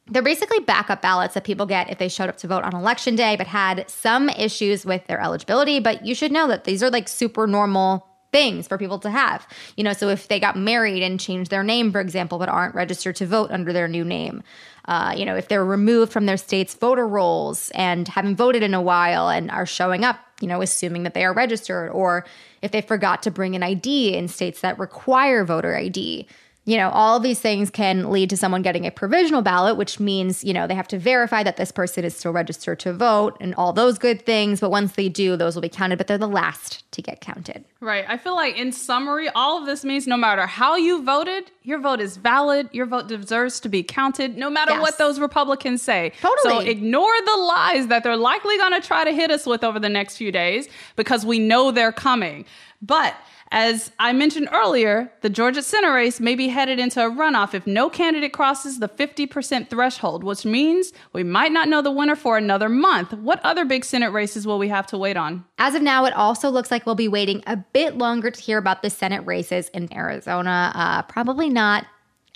They're 0.07 0.21
basically 0.21 0.59
backup 0.59 1.01
ballots 1.01 1.33
that 1.33 1.45
people 1.45 1.65
get 1.65 1.89
if 1.89 1.97
they 1.97 2.09
showed 2.09 2.29
up 2.29 2.37
to 2.37 2.47
vote 2.47 2.63
on 2.63 2.75
election 2.75 3.15
day 3.15 3.35
but 3.37 3.47
had 3.47 3.89
some 3.89 4.29
issues 4.29 4.85
with 4.85 5.05
their 5.07 5.21
eligibility. 5.21 5.79
But 5.79 6.05
you 6.05 6.13
should 6.13 6.31
know 6.31 6.47
that 6.47 6.65
these 6.65 6.83
are 6.83 6.89
like 6.89 7.07
super 7.07 7.47
normal 7.47 8.05
things 8.33 8.67
for 8.67 8.77
people 8.77 8.99
to 8.99 9.09
have. 9.09 9.47
You 9.77 9.85
know, 9.85 9.93
so 9.93 10.09
if 10.09 10.27
they 10.27 10.39
got 10.41 10.57
married 10.57 11.03
and 11.03 11.19
changed 11.19 11.51
their 11.51 11.63
name, 11.63 11.91
for 11.91 12.01
example, 12.01 12.39
but 12.39 12.49
aren't 12.49 12.75
registered 12.75 13.15
to 13.17 13.25
vote 13.25 13.51
under 13.51 13.71
their 13.71 13.87
new 13.87 14.03
name, 14.03 14.43
uh, 14.85 15.13
you 15.15 15.23
know, 15.23 15.37
if 15.37 15.47
they're 15.47 15.63
removed 15.63 16.11
from 16.11 16.25
their 16.25 16.35
state's 16.35 16.73
voter 16.73 17.07
rolls 17.07 17.71
and 17.73 18.09
haven't 18.09 18.35
voted 18.35 18.63
in 18.63 18.73
a 18.73 18.81
while 18.81 19.29
and 19.29 19.49
are 19.51 19.65
showing 19.65 20.03
up, 20.03 20.19
you 20.41 20.47
know, 20.47 20.61
assuming 20.61 21.03
that 21.03 21.13
they 21.13 21.23
are 21.23 21.33
registered, 21.33 21.91
or 21.91 22.25
if 22.61 22.71
they 22.71 22.81
forgot 22.81 23.23
to 23.23 23.31
bring 23.31 23.55
an 23.55 23.63
ID 23.63 24.17
in 24.17 24.27
states 24.27 24.59
that 24.59 24.77
require 24.77 25.45
voter 25.45 25.77
ID 25.77 26.27
you 26.65 26.77
know, 26.77 26.89
all 26.91 27.17
of 27.17 27.23
these 27.23 27.41
things 27.41 27.69
can 27.69 28.09
lead 28.09 28.29
to 28.29 28.37
someone 28.37 28.61
getting 28.61 28.85
a 28.85 28.91
provisional 28.91 29.41
ballot, 29.41 29.75
which 29.75 29.99
means, 29.99 30.45
you 30.45 30.53
know, 30.53 30.65
they 30.65 30.75
have 30.75 30.87
to 30.87 30.97
verify 30.97 31.43
that 31.43 31.57
this 31.57 31.73
person 31.73 32.05
is 32.05 32.15
still 32.15 32.31
registered 32.31 32.79
to 32.79 32.93
vote 32.93 33.35
and 33.41 33.53
all 33.55 33.73
those 33.73 33.97
good 33.97 34.25
things. 34.25 34.61
But 34.61 34.71
once 34.71 34.93
they 34.93 35.09
do, 35.09 35.35
those 35.35 35.55
will 35.55 35.61
be 35.61 35.67
counted, 35.67 35.97
but 35.97 36.07
they're 36.07 36.17
the 36.17 36.27
last 36.27 36.89
to 36.93 37.01
get 37.01 37.19
counted. 37.19 37.65
Right. 37.81 38.05
I 38.07 38.15
feel 38.15 38.35
like, 38.35 38.55
in 38.57 38.71
summary, 38.71 39.27
all 39.35 39.59
of 39.59 39.65
this 39.65 39.83
means 39.83 40.07
no 40.07 40.15
matter 40.15 40.45
how 40.45 40.77
you 40.77 41.03
voted, 41.03 41.51
your 41.63 41.79
vote 41.79 41.99
is 41.99 42.15
valid. 42.15 42.69
Your 42.71 42.85
vote 42.85 43.07
deserves 43.07 43.59
to 43.59 43.67
be 43.67 43.83
counted, 43.83 44.37
no 44.37 44.49
matter 44.49 44.71
yes. 44.71 44.81
what 44.81 44.97
those 44.97 45.19
Republicans 45.19 45.81
say. 45.81 46.13
Totally. 46.21 46.53
So 46.53 46.59
ignore 46.59 47.13
the 47.25 47.35
lies 47.35 47.87
that 47.87 48.03
they're 48.03 48.15
likely 48.15 48.57
going 48.57 48.79
to 48.79 48.87
try 48.87 49.03
to 49.03 49.11
hit 49.11 49.31
us 49.31 49.45
with 49.45 49.65
over 49.65 49.79
the 49.79 49.89
next 49.89 50.15
few 50.15 50.31
days 50.31 50.69
because 50.95 51.25
we 51.25 51.39
know 51.39 51.71
they're 51.71 51.91
coming. 51.91 52.45
But 52.85 53.15
as 53.49 53.91
I 53.97 54.11
mentioned 54.11 54.49
earlier, 54.51 55.09
the 55.21 55.29
Georgia 55.29 55.61
Senate 55.61 55.93
race 55.93 56.19
may 56.19 56.35
be 56.35 56.49
headed 56.49 56.79
into 56.79 56.99
a 56.99 57.09
runoff 57.09 57.53
if 57.53 57.65
no 57.65 57.89
candidate 57.89 58.33
crosses 58.33 58.79
the 58.79 58.89
50% 58.89 59.69
threshold, 59.69 60.23
which 60.23 60.43
means 60.43 60.91
we 61.13 61.23
might 61.23 61.53
not 61.53 61.69
know 61.69 61.81
the 61.81 61.91
winner 61.91 62.17
for 62.17 62.35
another 62.35 62.67
month. 62.67 63.13
What 63.13 63.39
other 63.45 63.63
big 63.63 63.85
Senate 63.85 64.09
races 64.11 64.45
will 64.45 64.59
we 64.59 64.67
have 64.67 64.85
to 64.87 64.97
wait 64.97 65.15
on? 65.15 65.45
As 65.59 65.75
of 65.75 65.81
now, 65.81 66.03
it 66.05 66.13
also 66.13 66.49
looks 66.49 66.71
like 66.71 66.85
we'll 66.85 66.95
be 66.95 67.07
waiting 67.07 67.41
a 67.47 67.55
bit 67.55 67.97
longer 67.97 68.29
to 68.29 68.41
hear 68.41 68.57
about 68.57 68.81
the 68.81 68.89
Senate 68.89 69.25
races 69.25 69.69
in 69.69 69.93
Arizona. 69.93 70.73
Uh, 70.75 71.03
probably 71.03 71.47
not 71.47 71.85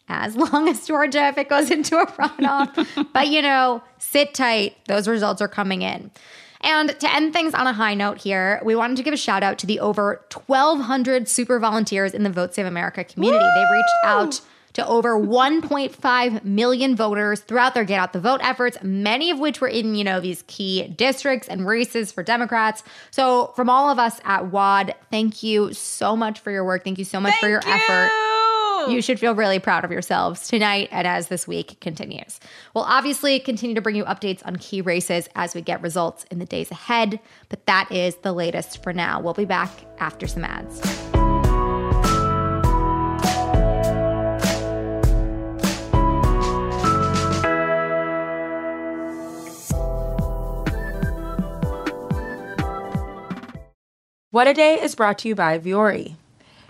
as 0.07 0.35
long 0.53 0.69
as 0.69 0.87
Georgia 0.87 1.27
if 1.27 1.37
it 1.37 1.49
goes 1.49 1.71
into 1.71 1.97
a 1.97 2.05
runoff. 2.05 3.09
but 3.13 3.27
you 3.27 3.41
know, 3.41 3.83
sit 3.97 4.33
tight. 4.33 4.77
Those 4.85 5.09
results 5.09 5.41
are 5.41 5.49
coming 5.49 5.81
in. 5.81 6.09
And 6.61 6.99
to 6.99 7.15
end 7.15 7.33
things 7.33 7.53
on 7.53 7.67
a 7.67 7.73
high 7.73 7.93
note 7.93 8.19
here, 8.19 8.61
we 8.63 8.75
wanted 8.75 8.97
to 8.97 9.03
give 9.03 9.13
a 9.13 9.17
shout 9.17 9.43
out 9.43 9.57
to 9.59 9.67
the 9.67 9.79
over 9.79 10.21
1,200 10.33 11.27
super 11.27 11.59
volunteers 11.59 12.13
in 12.13 12.23
the 12.23 12.29
Vote 12.29 12.53
Save 12.53 12.65
America 12.65 13.03
community. 13.03 13.43
Woo! 13.43 13.51
They've 13.55 13.71
reached 13.71 13.89
out 14.03 14.41
to 14.73 14.85
over 14.85 15.19
1.5 15.19 16.43
million 16.43 16.95
voters 16.95 17.39
throughout 17.39 17.73
their 17.73 17.83
get 17.83 17.99
out 17.99 18.13
the 18.13 18.19
vote 18.19 18.41
efforts, 18.43 18.77
many 18.83 19.31
of 19.31 19.39
which 19.39 19.59
were 19.59 19.67
in, 19.67 19.95
you 19.95 20.03
know, 20.03 20.19
these 20.19 20.43
key 20.45 20.87
districts 20.89 21.47
and 21.47 21.65
races 21.65 22.11
for 22.11 22.21
Democrats. 22.21 22.83
So, 23.09 23.53
from 23.55 23.71
all 23.71 23.89
of 23.89 23.97
us 23.97 24.19
at 24.23 24.51
WAD, 24.51 24.93
thank 25.09 25.41
you 25.41 25.73
so 25.73 26.15
much 26.15 26.39
for 26.41 26.51
your 26.51 26.63
work. 26.63 26.83
Thank 26.83 26.99
you 26.99 27.05
so 27.05 27.19
much 27.19 27.31
thank 27.31 27.41
for 27.41 27.49
your 27.49 27.61
you. 27.65 27.71
effort. 27.71 28.36
Oh. 28.79 28.89
You 28.89 29.01
should 29.01 29.19
feel 29.19 29.33
really 29.33 29.57
proud 29.57 29.83
of 29.83 29.91
yourselves 29.91 30.47
tonight 30.47 30.89
and 30.91 31.07
as 31.07 31.29
this 31.29 31.47
week 31.47 31.79
continues. 31.81 32.39
We'll 32.75 32.83
obviously 32.83 33.39
continue 33.39 33.73
to 33.73 33.81
bring 33.81 33.95
you 33.95 34.05
updates 34.05 34.45
on 34.45 34.57
key 34.57 34.81
races 34.81 35.27
as 35.33 35.55
we 35.55 35.61
get 35.61 35.81
results 35.81 36.25
in 36.29 36.37
the 36.37 36.45
days 36.45 36.69
ahead, 36.69 37.19
but 37.49 37.65
that 37.65 37.91
is 37.91 38.17
the 38.17 38.33
latest 38.33 38.83
for 38.83 38.93
now. 38.93 39.19
We'll 39.19 39.33
be 39.33 39.45
back 39.45 39.71
after 39.97 40.27
some 40.27 40.43
ads. 40.43 40.79
What 54.29 54.47
a 54.47 54.53
Day 54.53 54.79
is 54.79 54.93
brought 54.93 55.17
to 55.19 55.29
you 55.29 55.33
by 55.33 55.57
Vuori. 55.57 56.15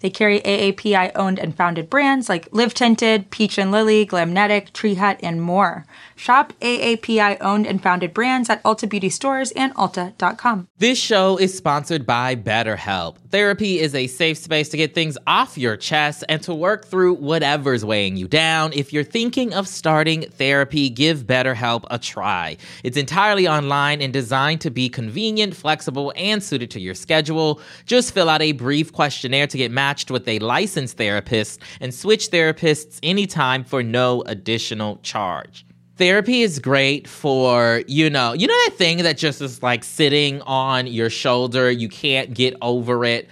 They 0.00 0.10
carry 0.10 0.40
AAPI 0.40 1.10
owned 1.16 1.40
and 1.40 1.56
founded 1.56 1.90
brands 1.90 2.28
like 2.28 2.48
Live 2.52 2.72
Tinted, 2.72 3.30
Peach 3.30 3.58
and 3.58 3.72
Lily, 3.72 4.06
Glamnetic, 4.06 4.72
Tree 4.72 4.94
Hut, 4.94 5.18
and 5.22 5.42
more. 5.42 5.86
Shop 6.14 6.52
AAPI 6.60 7.38
owned 7.40 7.66
and 7.66 7.82
founded 7.82 8.14
brands 8.14 8.48
at 8.48 8.62
Ulta 8.62 8.88
Beauty 8.88 9.08
Stores 9.08 9.50
and 9.52 9.74
Ulta.com. 9.74 10.68
This 10.78 10.98
show 10.98 11.36
is 11.36 11.56
sponsored 11.56 12.06
by 12.06 12.36
BetterHelp. 12.36 13.16
Therapy 13.30 13.80
is 13.80 13.94
a 13.94 14.06
safe 14.06 14.38
space 14.38 14.68
to 14.70 14.76
get 14.76 14.94
things 14.94 15.18
off 15.26 15.58
your 15.58 15.76
chest 15.76 16.24
and 16.28 16.40
to 16.42 16.54
work 16.54 16.86
through 16.86 17.14
whatever's 17.14 17.84
weighing 17.84 18.16
you 18.16 18.28
down. 18.28 18.72
If 18.72 18.92
you're 18.92 19.04
thinking 19.04 19.52
of 19.52 19.66
starting 19.66 20.22
therapy, 20.22 20.88
give 20.88 21.26
BetterHelp 21.26 21.84
a 21.90 21.98
try. 21.98 22.56
It's 22.84 22.96
entirely 22.96 23.48
online 23.48 24.00
and 24.00 24.12
designed 24.12 24.60
to 24.62 24.70
be 24.70 24.88
convenient, 24.88 25.54
flexible, 25.54 26.12
and 26.16 26.42
suited 26.42 26.70
to 26.72 26.80
your 26.80 26.94
schedule. 26.94 27.60
Just 27.84 28.14
fill 28.14 28.28
out 28.28 28.42
a 28.42 28.52
brief 28.52 28.92
questionnaire 28.92 29.46
to 29.48 29.58
get 29.58 29.70
matched 29.70 29.87
with 30.10 30.28
a 30.28 30.38
licensed 30.40 30.96
therapist 30.96 31.60
and 31.80 31.92
switch 31.94 32.30
therapists 32.30 32.98
anytime 33.02 33.64
for 33.64 33.82
no 33.82 34.22
additional 34.22 34.98
charge. 34.98 35.64
Therapy 35.96 36.42
is 36.42 36.58
great 36.58 37.08
for 37.08 37.82
you 37.88 38.08
know 38.08 38.32
you 38.32 38.46
know 38.46 38.54
that 38.66 38.76
thing 38.76 38.98
that 38.98 39.18
just 39.18 39.40
is 39.40 39.62
like 39.62 39.82
sitting 39.82 40.40
on 40.42 40.86
your 40.86 41.10
shoulder 41.10 41.70
you 41.70 41.88
can't 41.88 42.34
get 42.34 42.54
over 42.62 43.04
it 43.04 43.28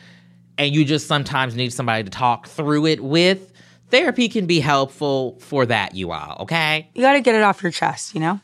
and 0.58 0.74
you 0.74 0.84
just 0.84 1.06
sometimes 1.06 1.54
need 1.54 1.72
somebody 1.72 2.02
to 2.02 2.10
talk 2.10 2.48
through 2.48 2.86
it 2.86 3.04
with? 3.04 3.52
Therapy 3.90 4.28
can 4.28 4.46
be 4.46 4.58
helpful 4.58 5.38
for 5.40 5.64
that 5.66 5.94
you 5.94 6.10
all 6.10 6.38
okay? 6.40 6.88
You 6.94 7.02
got 7.02 7.12
to 7.12 7.20
get 7.20 7.36
it 7.36 7.42
off 7.42 7.62
your 7.62 7.72
chest 7.72 8.14
you 8.14 8.20
know? 8.20 8.40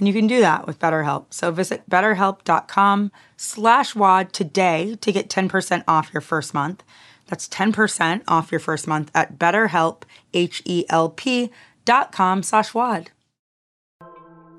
And 0.00 0.08
you 0.08 0.14
can 0.14 0.26
do 0.26 0.40
that 0.40 0.66
with 0.66 0.78
betterhelp. 0.78 1.26
So 1.28 1.52
visit 1.52 1.88
betterhelp.com 1.88 3.12
slash 3.36 3.94
wad 3.94 4.32
today 4.32 4.96
to 5.00 5.12
get 5.12 5.28
10% 5.28 5.84
off 5.86 6.12
your 6.12 6.22
first 6.22 6.54
month 6.54 6.82
that's 7.30 7.48
10% 7.48 8.22
off 8.28 8.52
your 8.52 8.60
first 8.60 8.86
month 8.86 9.10
at 9.14 9.38
betterhelp 9.38 10.02
h-e-l-p 10.34 11.50
dot 11.86 12.12
com 12.12 12.42
slash 12.42 12.74
wad 12.74 13.10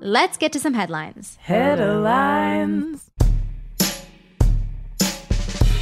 Let's 0.04 0.36
get 0.36 0.52
to 0.54 0.58
some 0.58 0.74
headlines. 0.74 1.38
Headlines. 1.40 3.08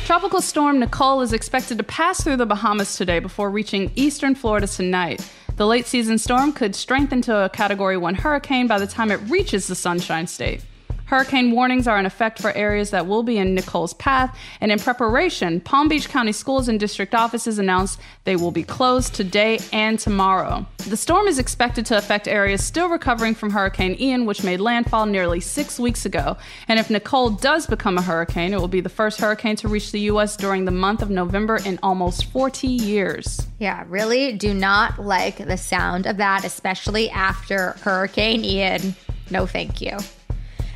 Tropical 0.04 0.42
storm 0.42 0.78
Nicole 0.78 1.22
is 1.22 1.32
expected 1.32 1.78
to 1.78 1.84
pass 1.84 2.22
through 2.22 2.36
the 2.36 2.44
Bahamas 2.44 2.98
today 2.98 3.18
before 3.18 3.48
reaching 3.48 3.90
eastern 3.96 4.34
Florida 4.34 4.66
tonight. 4.66 5.26
The 5.56 5.66
late 5.66 5.86
season 5.86 6.18
storm 6.18 6.52
could 6.52 6.76
strengthen 6.76 7.22
to 7.22 7.44
a 7.44 7.48
Category 7.48 7.96
1 7.96 8.16
hurricane 8.16 8.66
by 8.66 8.78
the 8.78 8.86
time 8.86 9.10
it 9.10 9.20
reaches 9.30 9.68
the 9.68 9.74
Sunshine 9.74 10.26
State. 10.26 10.62
Hurricane 11.10 11.50
warnings 11.50 11.88
are 11.88 11.98
in 11.98 12.06
effect 12.06 12.38
for 12.38 12.52
areas 12.52 12.90
that 12.90 13.04
will 13.04 13.24
be 13.24 13.36
in 13.36 13.52
Nicole's 13.52 13.94
path, 13.94 14.38
and 14.60 14.70
in 14.70 14.78
preparation, 14.78 15.60
Palm 15.60 15.88
Beach 15.88 16.08
County 16.08 16.30
schools 16.30 16.68
and 16.68 16.78
district 16.78 17.16
offices 17.16 17.58
announced 17.58 17.98
they 18.22 18.36
will 18.36 18.52
be 18.52 18.62
closed 18.62 19.12
today 19.12 19.58
and 19.72 19.98
tomorrow. 19.98 20.64
The 20.88 20.96
storm 20.96 21.26
is 21.26 21.40
expected 21.40 21.84
to 21.86 21.98
affect 21.98 22.28
areas 22.28 22.64
still 22.64 22.88
recovering 22.88 23.34
from 23.34 23.50
Hurricane 23.50 23.96
Ian, 23.98 24.24
which 24.24 24.44
made 24.44 24.60
landfall 24.60 25.04
nearly 25.04 25.40
six 25.40 25.80
weeks 25.80 26.06
ago. 26.06 26.36
And 26.68 26.78
if 26.78 26.90
Nicole 26.90 27.30
does 27.30 27.66
become 27.66 27.98
a 27.98 28.02
hurricane, 28.02 28.54
it 28.54 28.60
will 28.60 28.68
be 28.68 28.80
the 28.80 28.88
first 28.88 29.18
hurricane 29.18 29.56
to 29.56 29.66
reach 29.66 29.90
the 29.90 30.02
U.S. 30.12 30.36
during 30.36 30.64
the 30.64 30.70
month 30.70 31.02
of 31.02 31.10
November 31.10 31.56
in 31.56 31.80
almost 31.82 32.26
40 32.26 32.68
years. 32.68 33.48
Yeah, 33.58 33.84
really 33.88 34.34
do 34.34 34.54
not 34.54 35.00
like 35.00 35.38
the 35.38 35.56
sound 35.56 36.06
of 36.06 36.18
that, 36.18 36.44
especially 36.44 37.10
after 37.10 37.72
Hurricane 37.80 38.44
Ian. 38.44 38.94
No, 39.28 39.44
thank 39.44 39.80
you. 39.80 39.98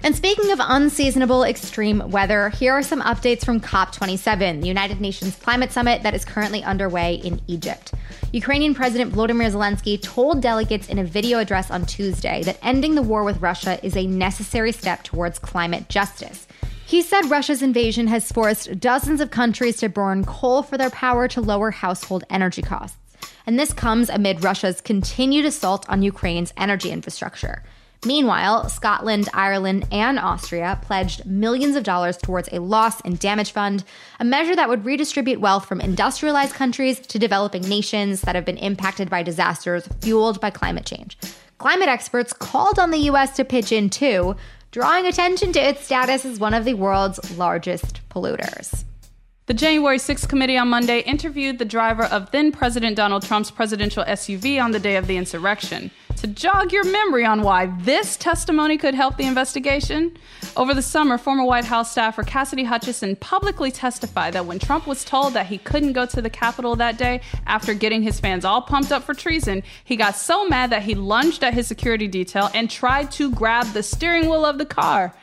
And 0.05 0.15
speaking 0.15 0.51
of 0.51 0.61
unseasonable 0.61 1.45
extreme 1.45 2.11
weather, 2.11 2.51
here 2.51 2.75
are 2.75 2.83
some 2.83 3.01
updates 3.01 3.43
from 3.43 3.59
COP27, 3.59 4.61
the 4.61 4.69
United 4.69 5.01
Nations 5.01 5.35
climate 5.37 5.73
summit 5.73 6.03
that 6.03 6.13
is 6.13 6.27
currently 6.27 6.63
underway 6.63 7.15
in 7.15 7.41
Egypt. 7.47 7.95
Ukrainian 8.31 8.75
President 8.75 9.15
Volodymyr 9.15 9.51
Zelensky 9.51 9.99
told 9.99 10.43
delegates 10.43 10.91
in 10.91 10.99
a 10.99 11.05
video 11.05 11.39
address 11.39 11.71
on 11.71 11.87
Tuesday 11.87 12.43
that 12.43 12.59
ending 12.61 12.97
the 12.97 13.03
war 13.03 13.25
with 13.25 13.41
Russia 13.41 13.83
is 13.83 13.97
a 13.97 14.07
necessary 14.07 14.73
step 14.73 15.05
towards 15.05 15.39
climate 15.39 15.89
justice. 15.89 16.47
He 16.85 17.01
said 17.01 17.31
Russia's 17.31 17.63
invasion 17.63 18.07
has 18.09 18.31
forced 18.31 18.79
dozens 18.79 19.23
of 19.23 19.31
countries 19.31 19.79
to 19.79 19.89
burn 19.89 20.27
coal 20.27 20.63
for 20.63 20.77
their 20.77 20.91
power 20.91 21.29
to 21.29 21.41
lower 21.41 21.71
household 21.71 22.25
energy 22.29 22.61
costs. 22.61 22.99
And 23.47 23.59
this 23.59 23.73
comes 23.73 24.11
amid 24.11 24.45
Russia's 24.45 24.83
continued 24.83 25.47
assault 25.47 25.89
on 25.89 26.03
Ukraine's 26.03 26.53
energy 26.59 26.91
infrastructure. 26.91 27.63
Meanwhile, 28.07 28.69
Scotland, 28.69 29.31
Ireland, 29.33 29.87
and 29.91 30.19
Austria 30.19 30.79
pledged 30.83 31.25
millions 31.25 31.75
of 31.75 31.85
dollars 31.85 32.19
towards 32.19 32.51
a 32.53 32.61
loss 32.61 33.01
and 33.01 33.19
damage 33.19 33.53
fund, 33.53 33.83
a 34.21 34.25
measure 34.25 34.55
that 34.55 34.69
would 34.69 34.85
redistribute 34.85 35.41
wealth 35.41 35.67
from 35.67 35.81
industrialized 35.81 36.55
countries 36.55 37.01
to 37.01 37.19
developing 37.19 37.63
nations 37.63 38.21
that 38.23 38.35
have 38.35 38.45
been 38.45 38.59
impacted 38.59 39.09
by 39.09 39.23
disasters 39.23 39.89
fueled 40.01 40.39
by 40.41 40.51
climate 40.51 40.85
change. 40.85 41.17
Climate 41.57 41.89
experts 41.89 42.35
called 42.35 42.79
on 42.79 42.91
the 42.91 43.11
US 43.11 43.37
to 43.37 43.45
pitch 43.45 43.73
in 43.73 43.89
too, 43.89 44.37
drawing 44.71 45.07
attention 45.07 45.53
to 45.53 45.61
its 45.61 45.85
status 45.85 46.27
as 46.27 46.39
one 46.39 46.53
of 46.53 46.67
the 46.67 46.75
world's 46.75 47.39
largest 47.39 48.01
polluters. 48.11 48.85
The 49.47 49.53
January 49.53 49.99
6th 49.99 50.27
committee 50.27 50.57
on 50.57 50.69
Monday 50.69 51.01
interviewed 51.01 51.59
the 51.59 51.67
driver 51.67 52.05
of 52.05 52.31
then 52.31 52.51
President 52.51 52.97
Donald 52.97 53.27
Trump's 53.27 53.51
presidential 53.51 54.03
SUV 54.05 54.59
on 54.59 54.71
the 54.71 54.81
day 54.81 54.97
of 54.97 55.07
the 55.07 55.19
insurrection. 55.19 55.91
To 56.17 56.27
jog 56.29 56.73
your 56.73 56.85
memory 56.85 57.27
on 57.27 57.43
why 57.43 57.67
this 57.81 58.17
testimony 58.17 58.79
could 58.79 58.95
help 58.95 59.19
the 59.19 59.27
investigation, 59.27 60.17
over 60.57 60.73
the 60.73 60.81
summer, 60.81 61.19
former 61.19 61.45
White 61.45 61.67
House 61.67 61.93
staffer 61.93 62.23
Cassidy 62.23 62.65
Hutchinson 62.65 63.17
publicly 63.17 63.71
testified 63.71 64.33
that 64.33 64.47
when 64.47 64.59
Trump 64.59 64.87
was 64.87 65.05
told 65.05 65.35
that 65.35 65.45
he 65.45 65.59
couldn't 65.59 65.93
go 65.93 66.07
to 66.07 66.23
the 66.23 66.31
Capitol 66.31 66.75
that 66.77 66.97
day 66.97 67.21
after 67.47 67.75
getting 67.75 68.03
his 68.03 68.19
fans 68.19 68.47
all 68.47 68.63
pumped 68.63 68.93
up 68.93 69.03
for 69.03 69.13
treason, 69.13 69.63
he 69.85 69.95
got 69.95 70.17
so 70.17 70.49
mad 70.49 70.71
that 70.71 70.85
he 70.85 70.95
lunged 70.95 71.45
at 71.45 71.53
his 71.53 71.67
security 71.67 72.09
detail 72.09 72.49
and 72.55 72.71
tried 72.71 73.11
to 73.11 73.31
grab 73.33 73.67
the 73.75 73.83
steering 73.83 74.31
wheel 74.31 74.47
of 74.47 74.57
the 74.57 74.65
car. 74.65 75.15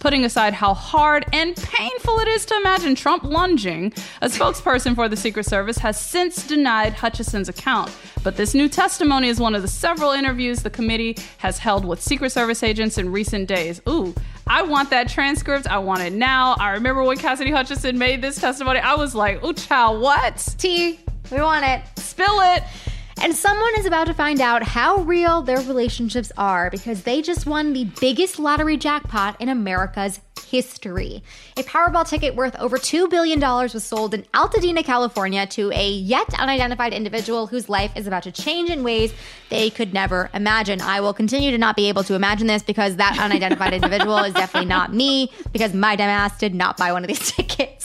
Putting 0.00 0.24
aside 0.24 0.54
how 0.54 0.74
hard 0.74 1.26
and 1.32 1.56
painful 1.56 2.20
it 2.20 2.28
is 2.28 2.46
to 2.46 2.56
imagine 2.56 2.94
Trump 2.94 3.24
lunging, 3.24 3.92
a 4.20 4.28
spokesperson 4.28 4.94
for 4.94 5.08
the 5.08 5.16
Secret 5.16 5.44
Service 5.44 5.78
has 5.78 6.00
since 6.00 6.46
denied 6.46 6.92
Hutchinson's 6.94 7.48
account. 7.48 7.90
But 8.22 8.36
this 8.36 8.54
new 8.54 8.68
testimony 8.68 9.28
is 9.28 9.40
one 9.40 9.54
of 9.54 9.62
the 9.62 9.68
several 9.68 10.12
interviews 10.12 10.62
the 10.62 10.70
committee 10.70 11.16
has 11.38 11.58
held 11.58 11.84
with 11.84 12.00
Secret 12.00 12.30
Service 12.30 12.62
agents 12.62 12.96
in 12.96 13.10
recent 13.10 13.48
days. 13.48 13.80
Ooh, 13.88 14.14
I 14.46 14.62
want 14.62 14.90
that 14.90 15.08
transcript. 15.08 15.66
I 15.66 15.78
want 15.78 16.02
it 16.02 16.12
now. 16.12 16.54
I 16.60 16.70
remember 16.72 17.02
when 17.02 17.18
Cassidy 17.18 17.50
Hutchinson 17.50 17.98
made 17.98 18.22
this 18.22 18.40
testimony, 18.40 18.78
I 18.78 18.94
was 18.94 19.14
like, 19.14 19.44
ooh, 19.44 19.52
child, 19.52 20.00
what? 20.00 20.36
T, 20.58 21.00
we 21.32 21.40
want 21.40 21.64
it. 21.64 21.82
Spill 21.98 22.40
it. 22.40 22.62
And 23.20 23.34
someone 23.34 23.72
is 23.78 23.86
about 23.86 24.06
to 24.06 24.14
find 24.14 24.40
out 24.40 24.62
how 24.62 24.98
real 24.98 25.42
their 25.42 25.58
relationships 25.58 26.30
are 26.38 26.70
because 26.70 27.02
they 27.02 27.20
just 27.20 27.46
won 27.46 27.72
the 27.72 27.84
biggest 28.00 28.38
lottery 28.38 28.76
jackpot 28.76 29.40
in 29.40 29.48
America's 29.48 30.20
history. 30.48 31.22
A 31.56 31.62
Powerball 31.62 32.08
ticket 32.08 32.34
worth 32.34 32.56
over 32.56 32.78
$2 32.78 33.10
billion 33.10 33.40
was 33.40 33.84
sold 33.84 34.14
in 34.14 34.22
Altadena, 34.34 34.84
California 34.84 35.46
to 35.48 35.70
a 35.72 35.90
yet 35.90 36.32
unidentified 36.38 36.92
individual 36.92 37.46
whose 37.46 37.68
life 37.68 37.92
is 37.96 38.06
about 38.06 38.22
to 38.22 38.32
change 38.32 38.70
in 38.70 38.82
ways 38.82 39.12
they 39.50 39.68
could 39.68 39.92
never 39.92 40.30
imagine. 40.32 40.80
I 40.80 41.00
will 41.00 41.12
continue 41.12 41.50
to 41.50 41.58
not 41.58 41.76
be 41.76 41.88
able 41.88 42.04
to 42.04 42.14
imagine 42.14 42.46
this 42.46 42.62
because 42.62 42.96
that 42.96 43.18
unidentified 43.18 43.74
individual 43.74 44.18
is 44.18 44.32
definitely 44.34 44.68
not 44.68 44.94
me 44.94 45.30
because 45.52 45.74
my 45.74 45.96
dumbass 45.96 46.38
did 46.38 46.54
not 46.54 46.76
buy 46.76 46.92
one 46.92 47.04
of 47.04 47.08
these 47.08 47.32
tickets. 47.36 47.77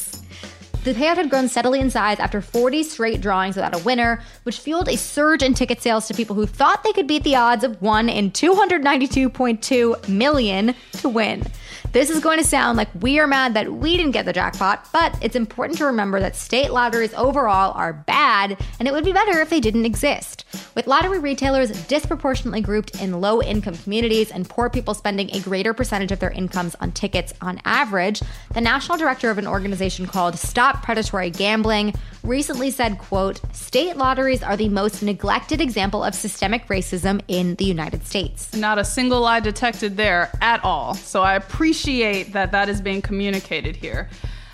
The 0.84 0.94
payout 0.94 1.16
had 1.16 1.30
grown 1.30 1.48
steadily 1.48 1.80
in 1.80 1.90
size 1.90 2.20
after 2.20 2.42
40 2.42 2.84
straight 2.84 3.22
drawings 3.22 3.56
without 3.56 3.74
a 3.74 3.82
winner, 3.86 4.22
which 4.44 4.60
fueled 4.60 4.90
a 4.90 4.98
surge 4.98 5.42
in 5.42 5.54
ticket 5.54 5.82
sales 5.82 6.08
to 6.08 6.14
people 6.14 6.36
who 6.36 6.46
thought 6.46 6.84
they 6.84 6.92
could 6.92 7.08
beat 7.08 7.24
the 7.24 7.38
odds 7.38 7.64
of 7.64 7.82
1 7.82 8.10
in 8.10 8.32
292.2 8.32 10.10
million 10.10 10.76
to 10.92 11.08
win. 11.08 11.46
This 11.94 12.10
is 12.10 12.22
going 12.22 12.40
to 12.40 12.44
sound 12.44 12.76
like 12.76 12.90
we 13.02 13.20
are 13.20 13.28
mad 13.28 13.54
that 13.54 13.72
we 13.72 13.98
didn't 13.98 14.14
get 14.14 14.26
the 14.26 14.34
jackpot, 14.34 14.88
but 14.92 15.16
it's 15.22 15.36
important 15.36 15.78
to 15.78 15.86
remember 15.86 16.20
that 16.22 16.36
state 16.36 16.72
lotteries 16.72 17.14
overall 17.14 17.72
are 17.74 17.94
bad, 17.94 18.58
and 18.80 18.88
it 18.88 18.92
would 18.96 19.06
be 19.06 19.12
better 19.12 19.40
if 19.42 19.52
they 19.52 19.60
didn't 19.60 19.86
exist. 19.86 20.44
With 20.74 20.88
lottery 20.88 21.20
retailers 21.20 21.70
disproportionately 21.86 22.62
grouped 22.62 23.00
in 23.00 23.22
low 23.22 23.44
income 23.44 23.78
communities 23.78 24.32
and 24.32 24.50
poor 24.50 24.72
people 24.72 24.96
spending 24.96 25.30
a 25.36 25.40
greater 25.42 25.72
percentage 25.72 26.12
of 26.12 26.20
their 26.20 26.32
incomes 26.32 26.74
on 26.82 26.94
tickets 26.94 27.32
on 27.42 27.62
average, 27.64 28.24
the 28.56 28.62
national 28.62 28.98
director 28.98 29.30
of 29.30 29.38
an 29.38 29.46
organization 29.46 30.08
called 30.08 30.36
Stop 30.40 30.82
Predatory 30.82 31.30
Gambling 31.30 31.94
recently 32.24 32.72
said, 32.72 32.98
quote, 32.98 33.40
state 33.54 33.98
lotteries 33.98 34.42
are 34.42 34.58
the 34.58 34.70
most 34.70 35.04
neglected 35.04 35.62
example 35.62 36.04
of 36.04 36.16
systemic 36.16 36.66
racism 36.70 37.22
in 37.28 37.54
the 37.56 37.66
United 37.66 38.08
States. 38.08 38.52
Not 38.56 38.80
a 38.80 38.86
single 38.86 39.22
lie 39.22 39.42
detected 39.42 39.96
there 39.96 40.32
at 40.42 40.64
all. 40.64 40.96
So 40.96 41.22
I 41.22 41.36
appreciate 41.36 41.83
that 41.86 42.52
that 42.52 42.70
is 42.70 42.82
being 42.82 43.02
communicated 43.02 43.76
here. 43.76 44.10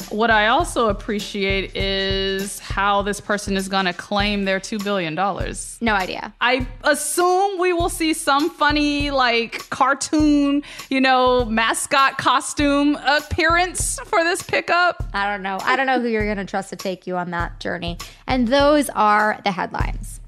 What 0.09 0.31
I 0.31 0.47
also 0.47 0.89
appreciate 0.89 1.75
is 1.75 2.57
how 2.57 3.03
this 3.03 3.21
person 3.21 3.55
is 3.55 3.67
going 3.67 3.85
to 3.85 3.93
claim 3.93 4.45
their 4.45 4.59
$2 4.59 4.83
billion. 4.83 5.13
No 5.13 5.93
idea. 5.93 6.33
I 6.41 6.65
assume 6.83 7.59
we 7.59 7.73
will 7.73 7.89
see 7.89 8.13
some 8.15 8.49
funny, 8.49 9.11
like, 9.11 9.69
cartoon, 9.69 10.63
you 10.89 10.99
know, 10.99 11.45
mascot 11.45 12.17
costume 12.17 12.95
appearance 13.05 13.99
for 14.05 14.23
this 14.23 14.41
pickup. 14.41 15.07
I 15.13 15.29
don't 15.31 15.43
know. 15.43 15.59
I 15.61 15.75
don't 15.75 15.85
know 15.85 15.99
who 15.99 16.07
you're 16.07 16.25
going 16.25 16.37
to 16.37 16.45
trust 16.45 16.69
to 16.71 16.75
take 16.75 17.05
you 17.05 17.15
on 17.15 17.29
that 17.31 17.59
journey. 17.59 17.99
And 18.25 18.47
those 18.47 18.89
are 18.89 19.39
the 19.43 19.51
headlines. 19.51 20.19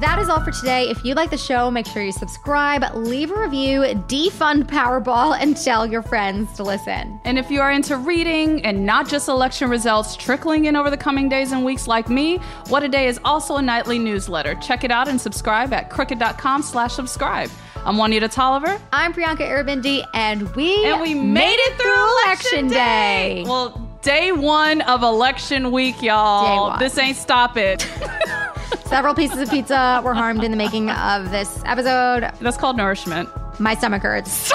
That 0.00 0.18
is 0.18 0.30
all 0.30 0.40
for 0.42 0.50
today. 0.50 0.88
If 0.88 1.04
you 1.04 1.12
like 1.12 1.28
the 1.28 1.36
show, 1.36 1.70
make 1.70 1.84
sure 1.84 2.02
you 2.02 2.10
subscribe, 2.10 2.82
leave 2.94 3.30
a 3.30 3.38
review, 3.38 3.82
defund 4.08 4.64
Powerball, 4.64 5.36
and 5.38 5.54
tell 5.54 5.86
your 5.86 6.00
friends 6.00 6.54
to 6.56 6.62
listen. 6.62 7.20
And 7.24 7.38
if 7.38 7.50
you 7.50 7.60
are 7.60 7.70
into 7.70 7.98
reading 7.98 8.64
and 8.64 8.86
not 8.86 9.10
just 9.10 9.28
election 9.28 9.68
results 9.68 10.16
trickling 10.16 10.64
in 10.64 10.74
over 10.74 10.88
the 10.88 10.96
coming 10.96 11.28
days 11.28 11.52
and 11.52 11.66
weeks 11.66 11.86
like 11.86 12.08
me, 12.08 12.38
What 12.68 12.82
a 12.82 12.88
Day 12.88 13.08
is 13.08 13.20
also 13.26 13.56
a 13.56 13.62
nightly 13.62 13.98
newsletter. 13.98 14.54
Check 14.54 14.84
it 14.84 14.90
out 14.90 15.06
and 15.06 15.20
subscribe 15.20 15.70
at 15.74 15.90
crooked.com 15.90 16.62
slash 16.62 16.94
subscribe. 16.94 17.50
I'm 17.84 17.98
Juanita 17.98 18.28
Tolliver. 18.28 18.80
I'm 18.94 19.12
Priyanka 19.12 19.40
Aribindi, 19.40 20.06
and 20.14 20.48
we 20.56 20.82
And 20.86 21.02
we 21.02 21.12
made 21.12 21.58
it 21.58 21.78
through 21.78 22.24
election 22.24 22.68
day. 22.68 23.42
day. 23.42 23.44
Well, 23.46 23.98
day 24.00 24.32
one 24.32 24.80
of 24.80 25.02
election 25.02 25.70
week, 25.70 26.00
y'all. 26.00 26.78
This 26.78 26.96
ain't 26.96 27.18
stop 27.18 27.58
it. 27.58 27.86
Several 28.86 29.14
pieces 29.14 29.38
of 29.38 29.50
pizza 29.50 30.00
were 30.04 30.14
harmed 30.14 30.42
in 30.42 30.50
the 30.50 30.56
making 30.56 30.90
of 30.90 31.30
this 31.30 31.62
episode. 31.64 32.30
That's 32.40 32.56
called 32.56 32.76
nourishment. 32.76 33.28
My 33.60 33.74
stomach 33.74 34.02
hurts. 34.02 34.50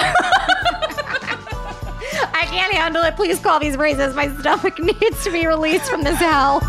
I 2.32 2.44
can't 2.48 2.72
handle 2.72 3.02
it. 3.02 3.16
Please 3.16 3.38
call 3.40 3.58
these 3.60 3.76
braces. 3.76 4.14
My 4.14 4.28
stomach 4.36 4.78
needs 4.78 5.24
to 5.24 5.30
be 5.30 5.46
released 5.46 5.90
from 5.90 6.02
this 6.02 6.18
hell. 6.18 6.60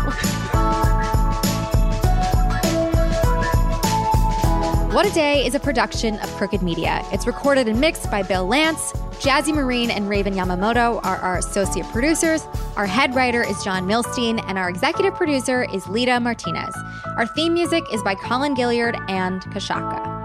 What 4.92 5.06
a 5.06 5.12
Day 5.12 5.46
is 5.46 5.54
a 5.54 5.60
production 5.60 6.18
of 6.20 6.30
Crooked 6.32 6.62
Media. 6.62 7.04
It's 7.12 7.26
recorded 7.26 7.68
and 7.68 7.78
mixed 7.80 8.10
by 8.10 8.22
Bill 8.22 8.46
Lance. 8.46 8.92
Jazzy 9.20 9.54
Marine 9.54 9.90
and 9.90 10.08
Raven 10.08 10.34
Yamamoto 10.34 11.04
are 11.04 11.16
our 11.18 11.38
associate 11.38 11.86
producers. 11.86 12.46
Our 12.78 12.86
head 12.86 13.16
writer 13.16 13.42
is 13.42 13.64
John 13.64 13.88
Milstein, 13.88 14.40
and 14.46 14.56
our 14.56 14.70
executive 14.70 15.12
producer 15.16 15.66
is 15.74 15.88
Lita 15.88 16.20
Martinez. 16.20 16.72
Our 17.16 17.26
theme 17.26 17.52
music 17.52 17.82
is 17.92 18.00
by 18.04 18.14
Colin 18.14 18.54
Gilliard 18.54 18.94
and 19.10 19.42
Kashaka. 19.42 20.16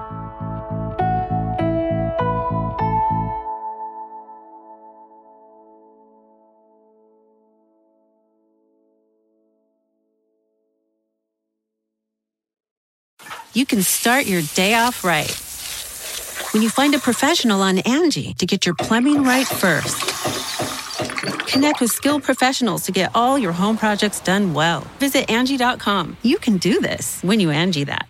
you 13.56 13.68
can 13.68 13.84
start 13.84 14.26
your 14.26 14.42
day 14.56 14.74
off 14.74 15.04
right. 15.04 15.30
When 16.54 16.64
you 16.64 16.70
find 16.70 16.94
a 16.94 17.00
professional 17.00 17.62
on 17.62 17.80
Angie 17.80 18.34
to 18.36 18.46
get 18.46 18.66
your 18.66 18.76
plumbing 18.76 19.24
right 19.24 19.48
first. 19.48 20.43
Connect 21.48 21.80
with 21.82 21.92
skilled 21.92 22.24
professionals 22.24 22.84
to 22.84 22.92
get 22.92 23.12
all 23.16 23.38
your 23.38 23.52
home 23.52 23.78
projects 23.78 24.20
done 24.20 24.54
well. 24.54 24.82
Visit 25.00 25.30
Angie.com. 25.30 26.18
You 26.22 26.38
can 26.38 26.58
do 26.58 26.80
this 26.82 27.22
when 27.22 27.40
you 27.40 27.50
Angie 27.50 27.86
that. 27.86 28.08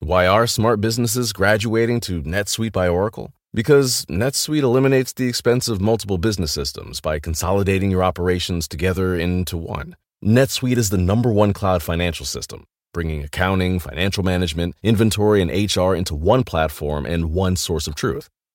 Why 0.00 0.26
are 0.26 0.46
smart 0.46 0.80
businesses 0.80 1.32
graduating 1.32 2.00
to 2.00 2.22
NetSuite 2.22 2.72
by 2.72 2.88
Oracle? 2.88 3.32
Because 3.52 4.06
NetSuite 4.06 4.62
eliminates 4.62 5.12
the 5.12 5.26
expense 5.26 5.68
of 5.68 5.80
multiple 5.80 6.18
business 6.18 6.52
systems 6.52 7.00
by 7.00 7.18
consolidating 7.18 7.90
your 7.90 8.04
operations 8.04 8.68
together 8.68 9.16
into 9.16 9.56
one. 9.56 9.96
NetSuite 10.24 10.76
is 10.76 10.90
the 10.90 10.98
number 10.98 11.32
one 11.32 11.52
cloud 11.52 11.82
financial 11.82 12.26
system 12.26 12.64
bringing 12.92 13.22
accounting, 13.22 13.78
financial 13.78 14.22
management, 14.22 14.74
inventory, 14.82 15.42
and 15.42 15.50
HR 15.50 15.94
into 15.94 16.14
one 16.14 16.42
platform 16.42 17.06
and 17.06 17.32
one 17.32 17.54
source 17.54 17.86
of 17.86 17.94
truth. 17.94 18.28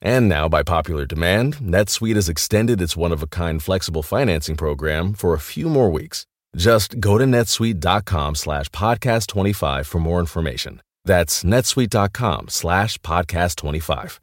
And 0.00 0.28
now, 0.28 0.48
by 0.48 0.62
popular 0.62 1.04
demand, 1.06 1.56
NetSuite 1.56 2.14
has 2.14 2.28
extended 2.28 2.80
its 2.80 2.96
one-of-a-kind 2.96 3.62
flexible 3.62 4.02
financing 4.02 4.56
program 4.56 5.12
for 5.12 5.34
a 5.34 5.40
few 5.40 5.68
more 5.68 5.90
weeks. 5.90 6.24
Just 6.56 7.00
go 7.00 7.18
to 7.18 7.24
netsuite.com 7.24 8.36
slash 8.36 8.68
podcast25 8.70 9.86
for 9.86 9.98
more 9.98 10.20
information. 10.20 10.80
That's 11.04 11.44
netsuite.com 11.44 12.48
slash 12.48 12.98
podcast25. 12.98 14.18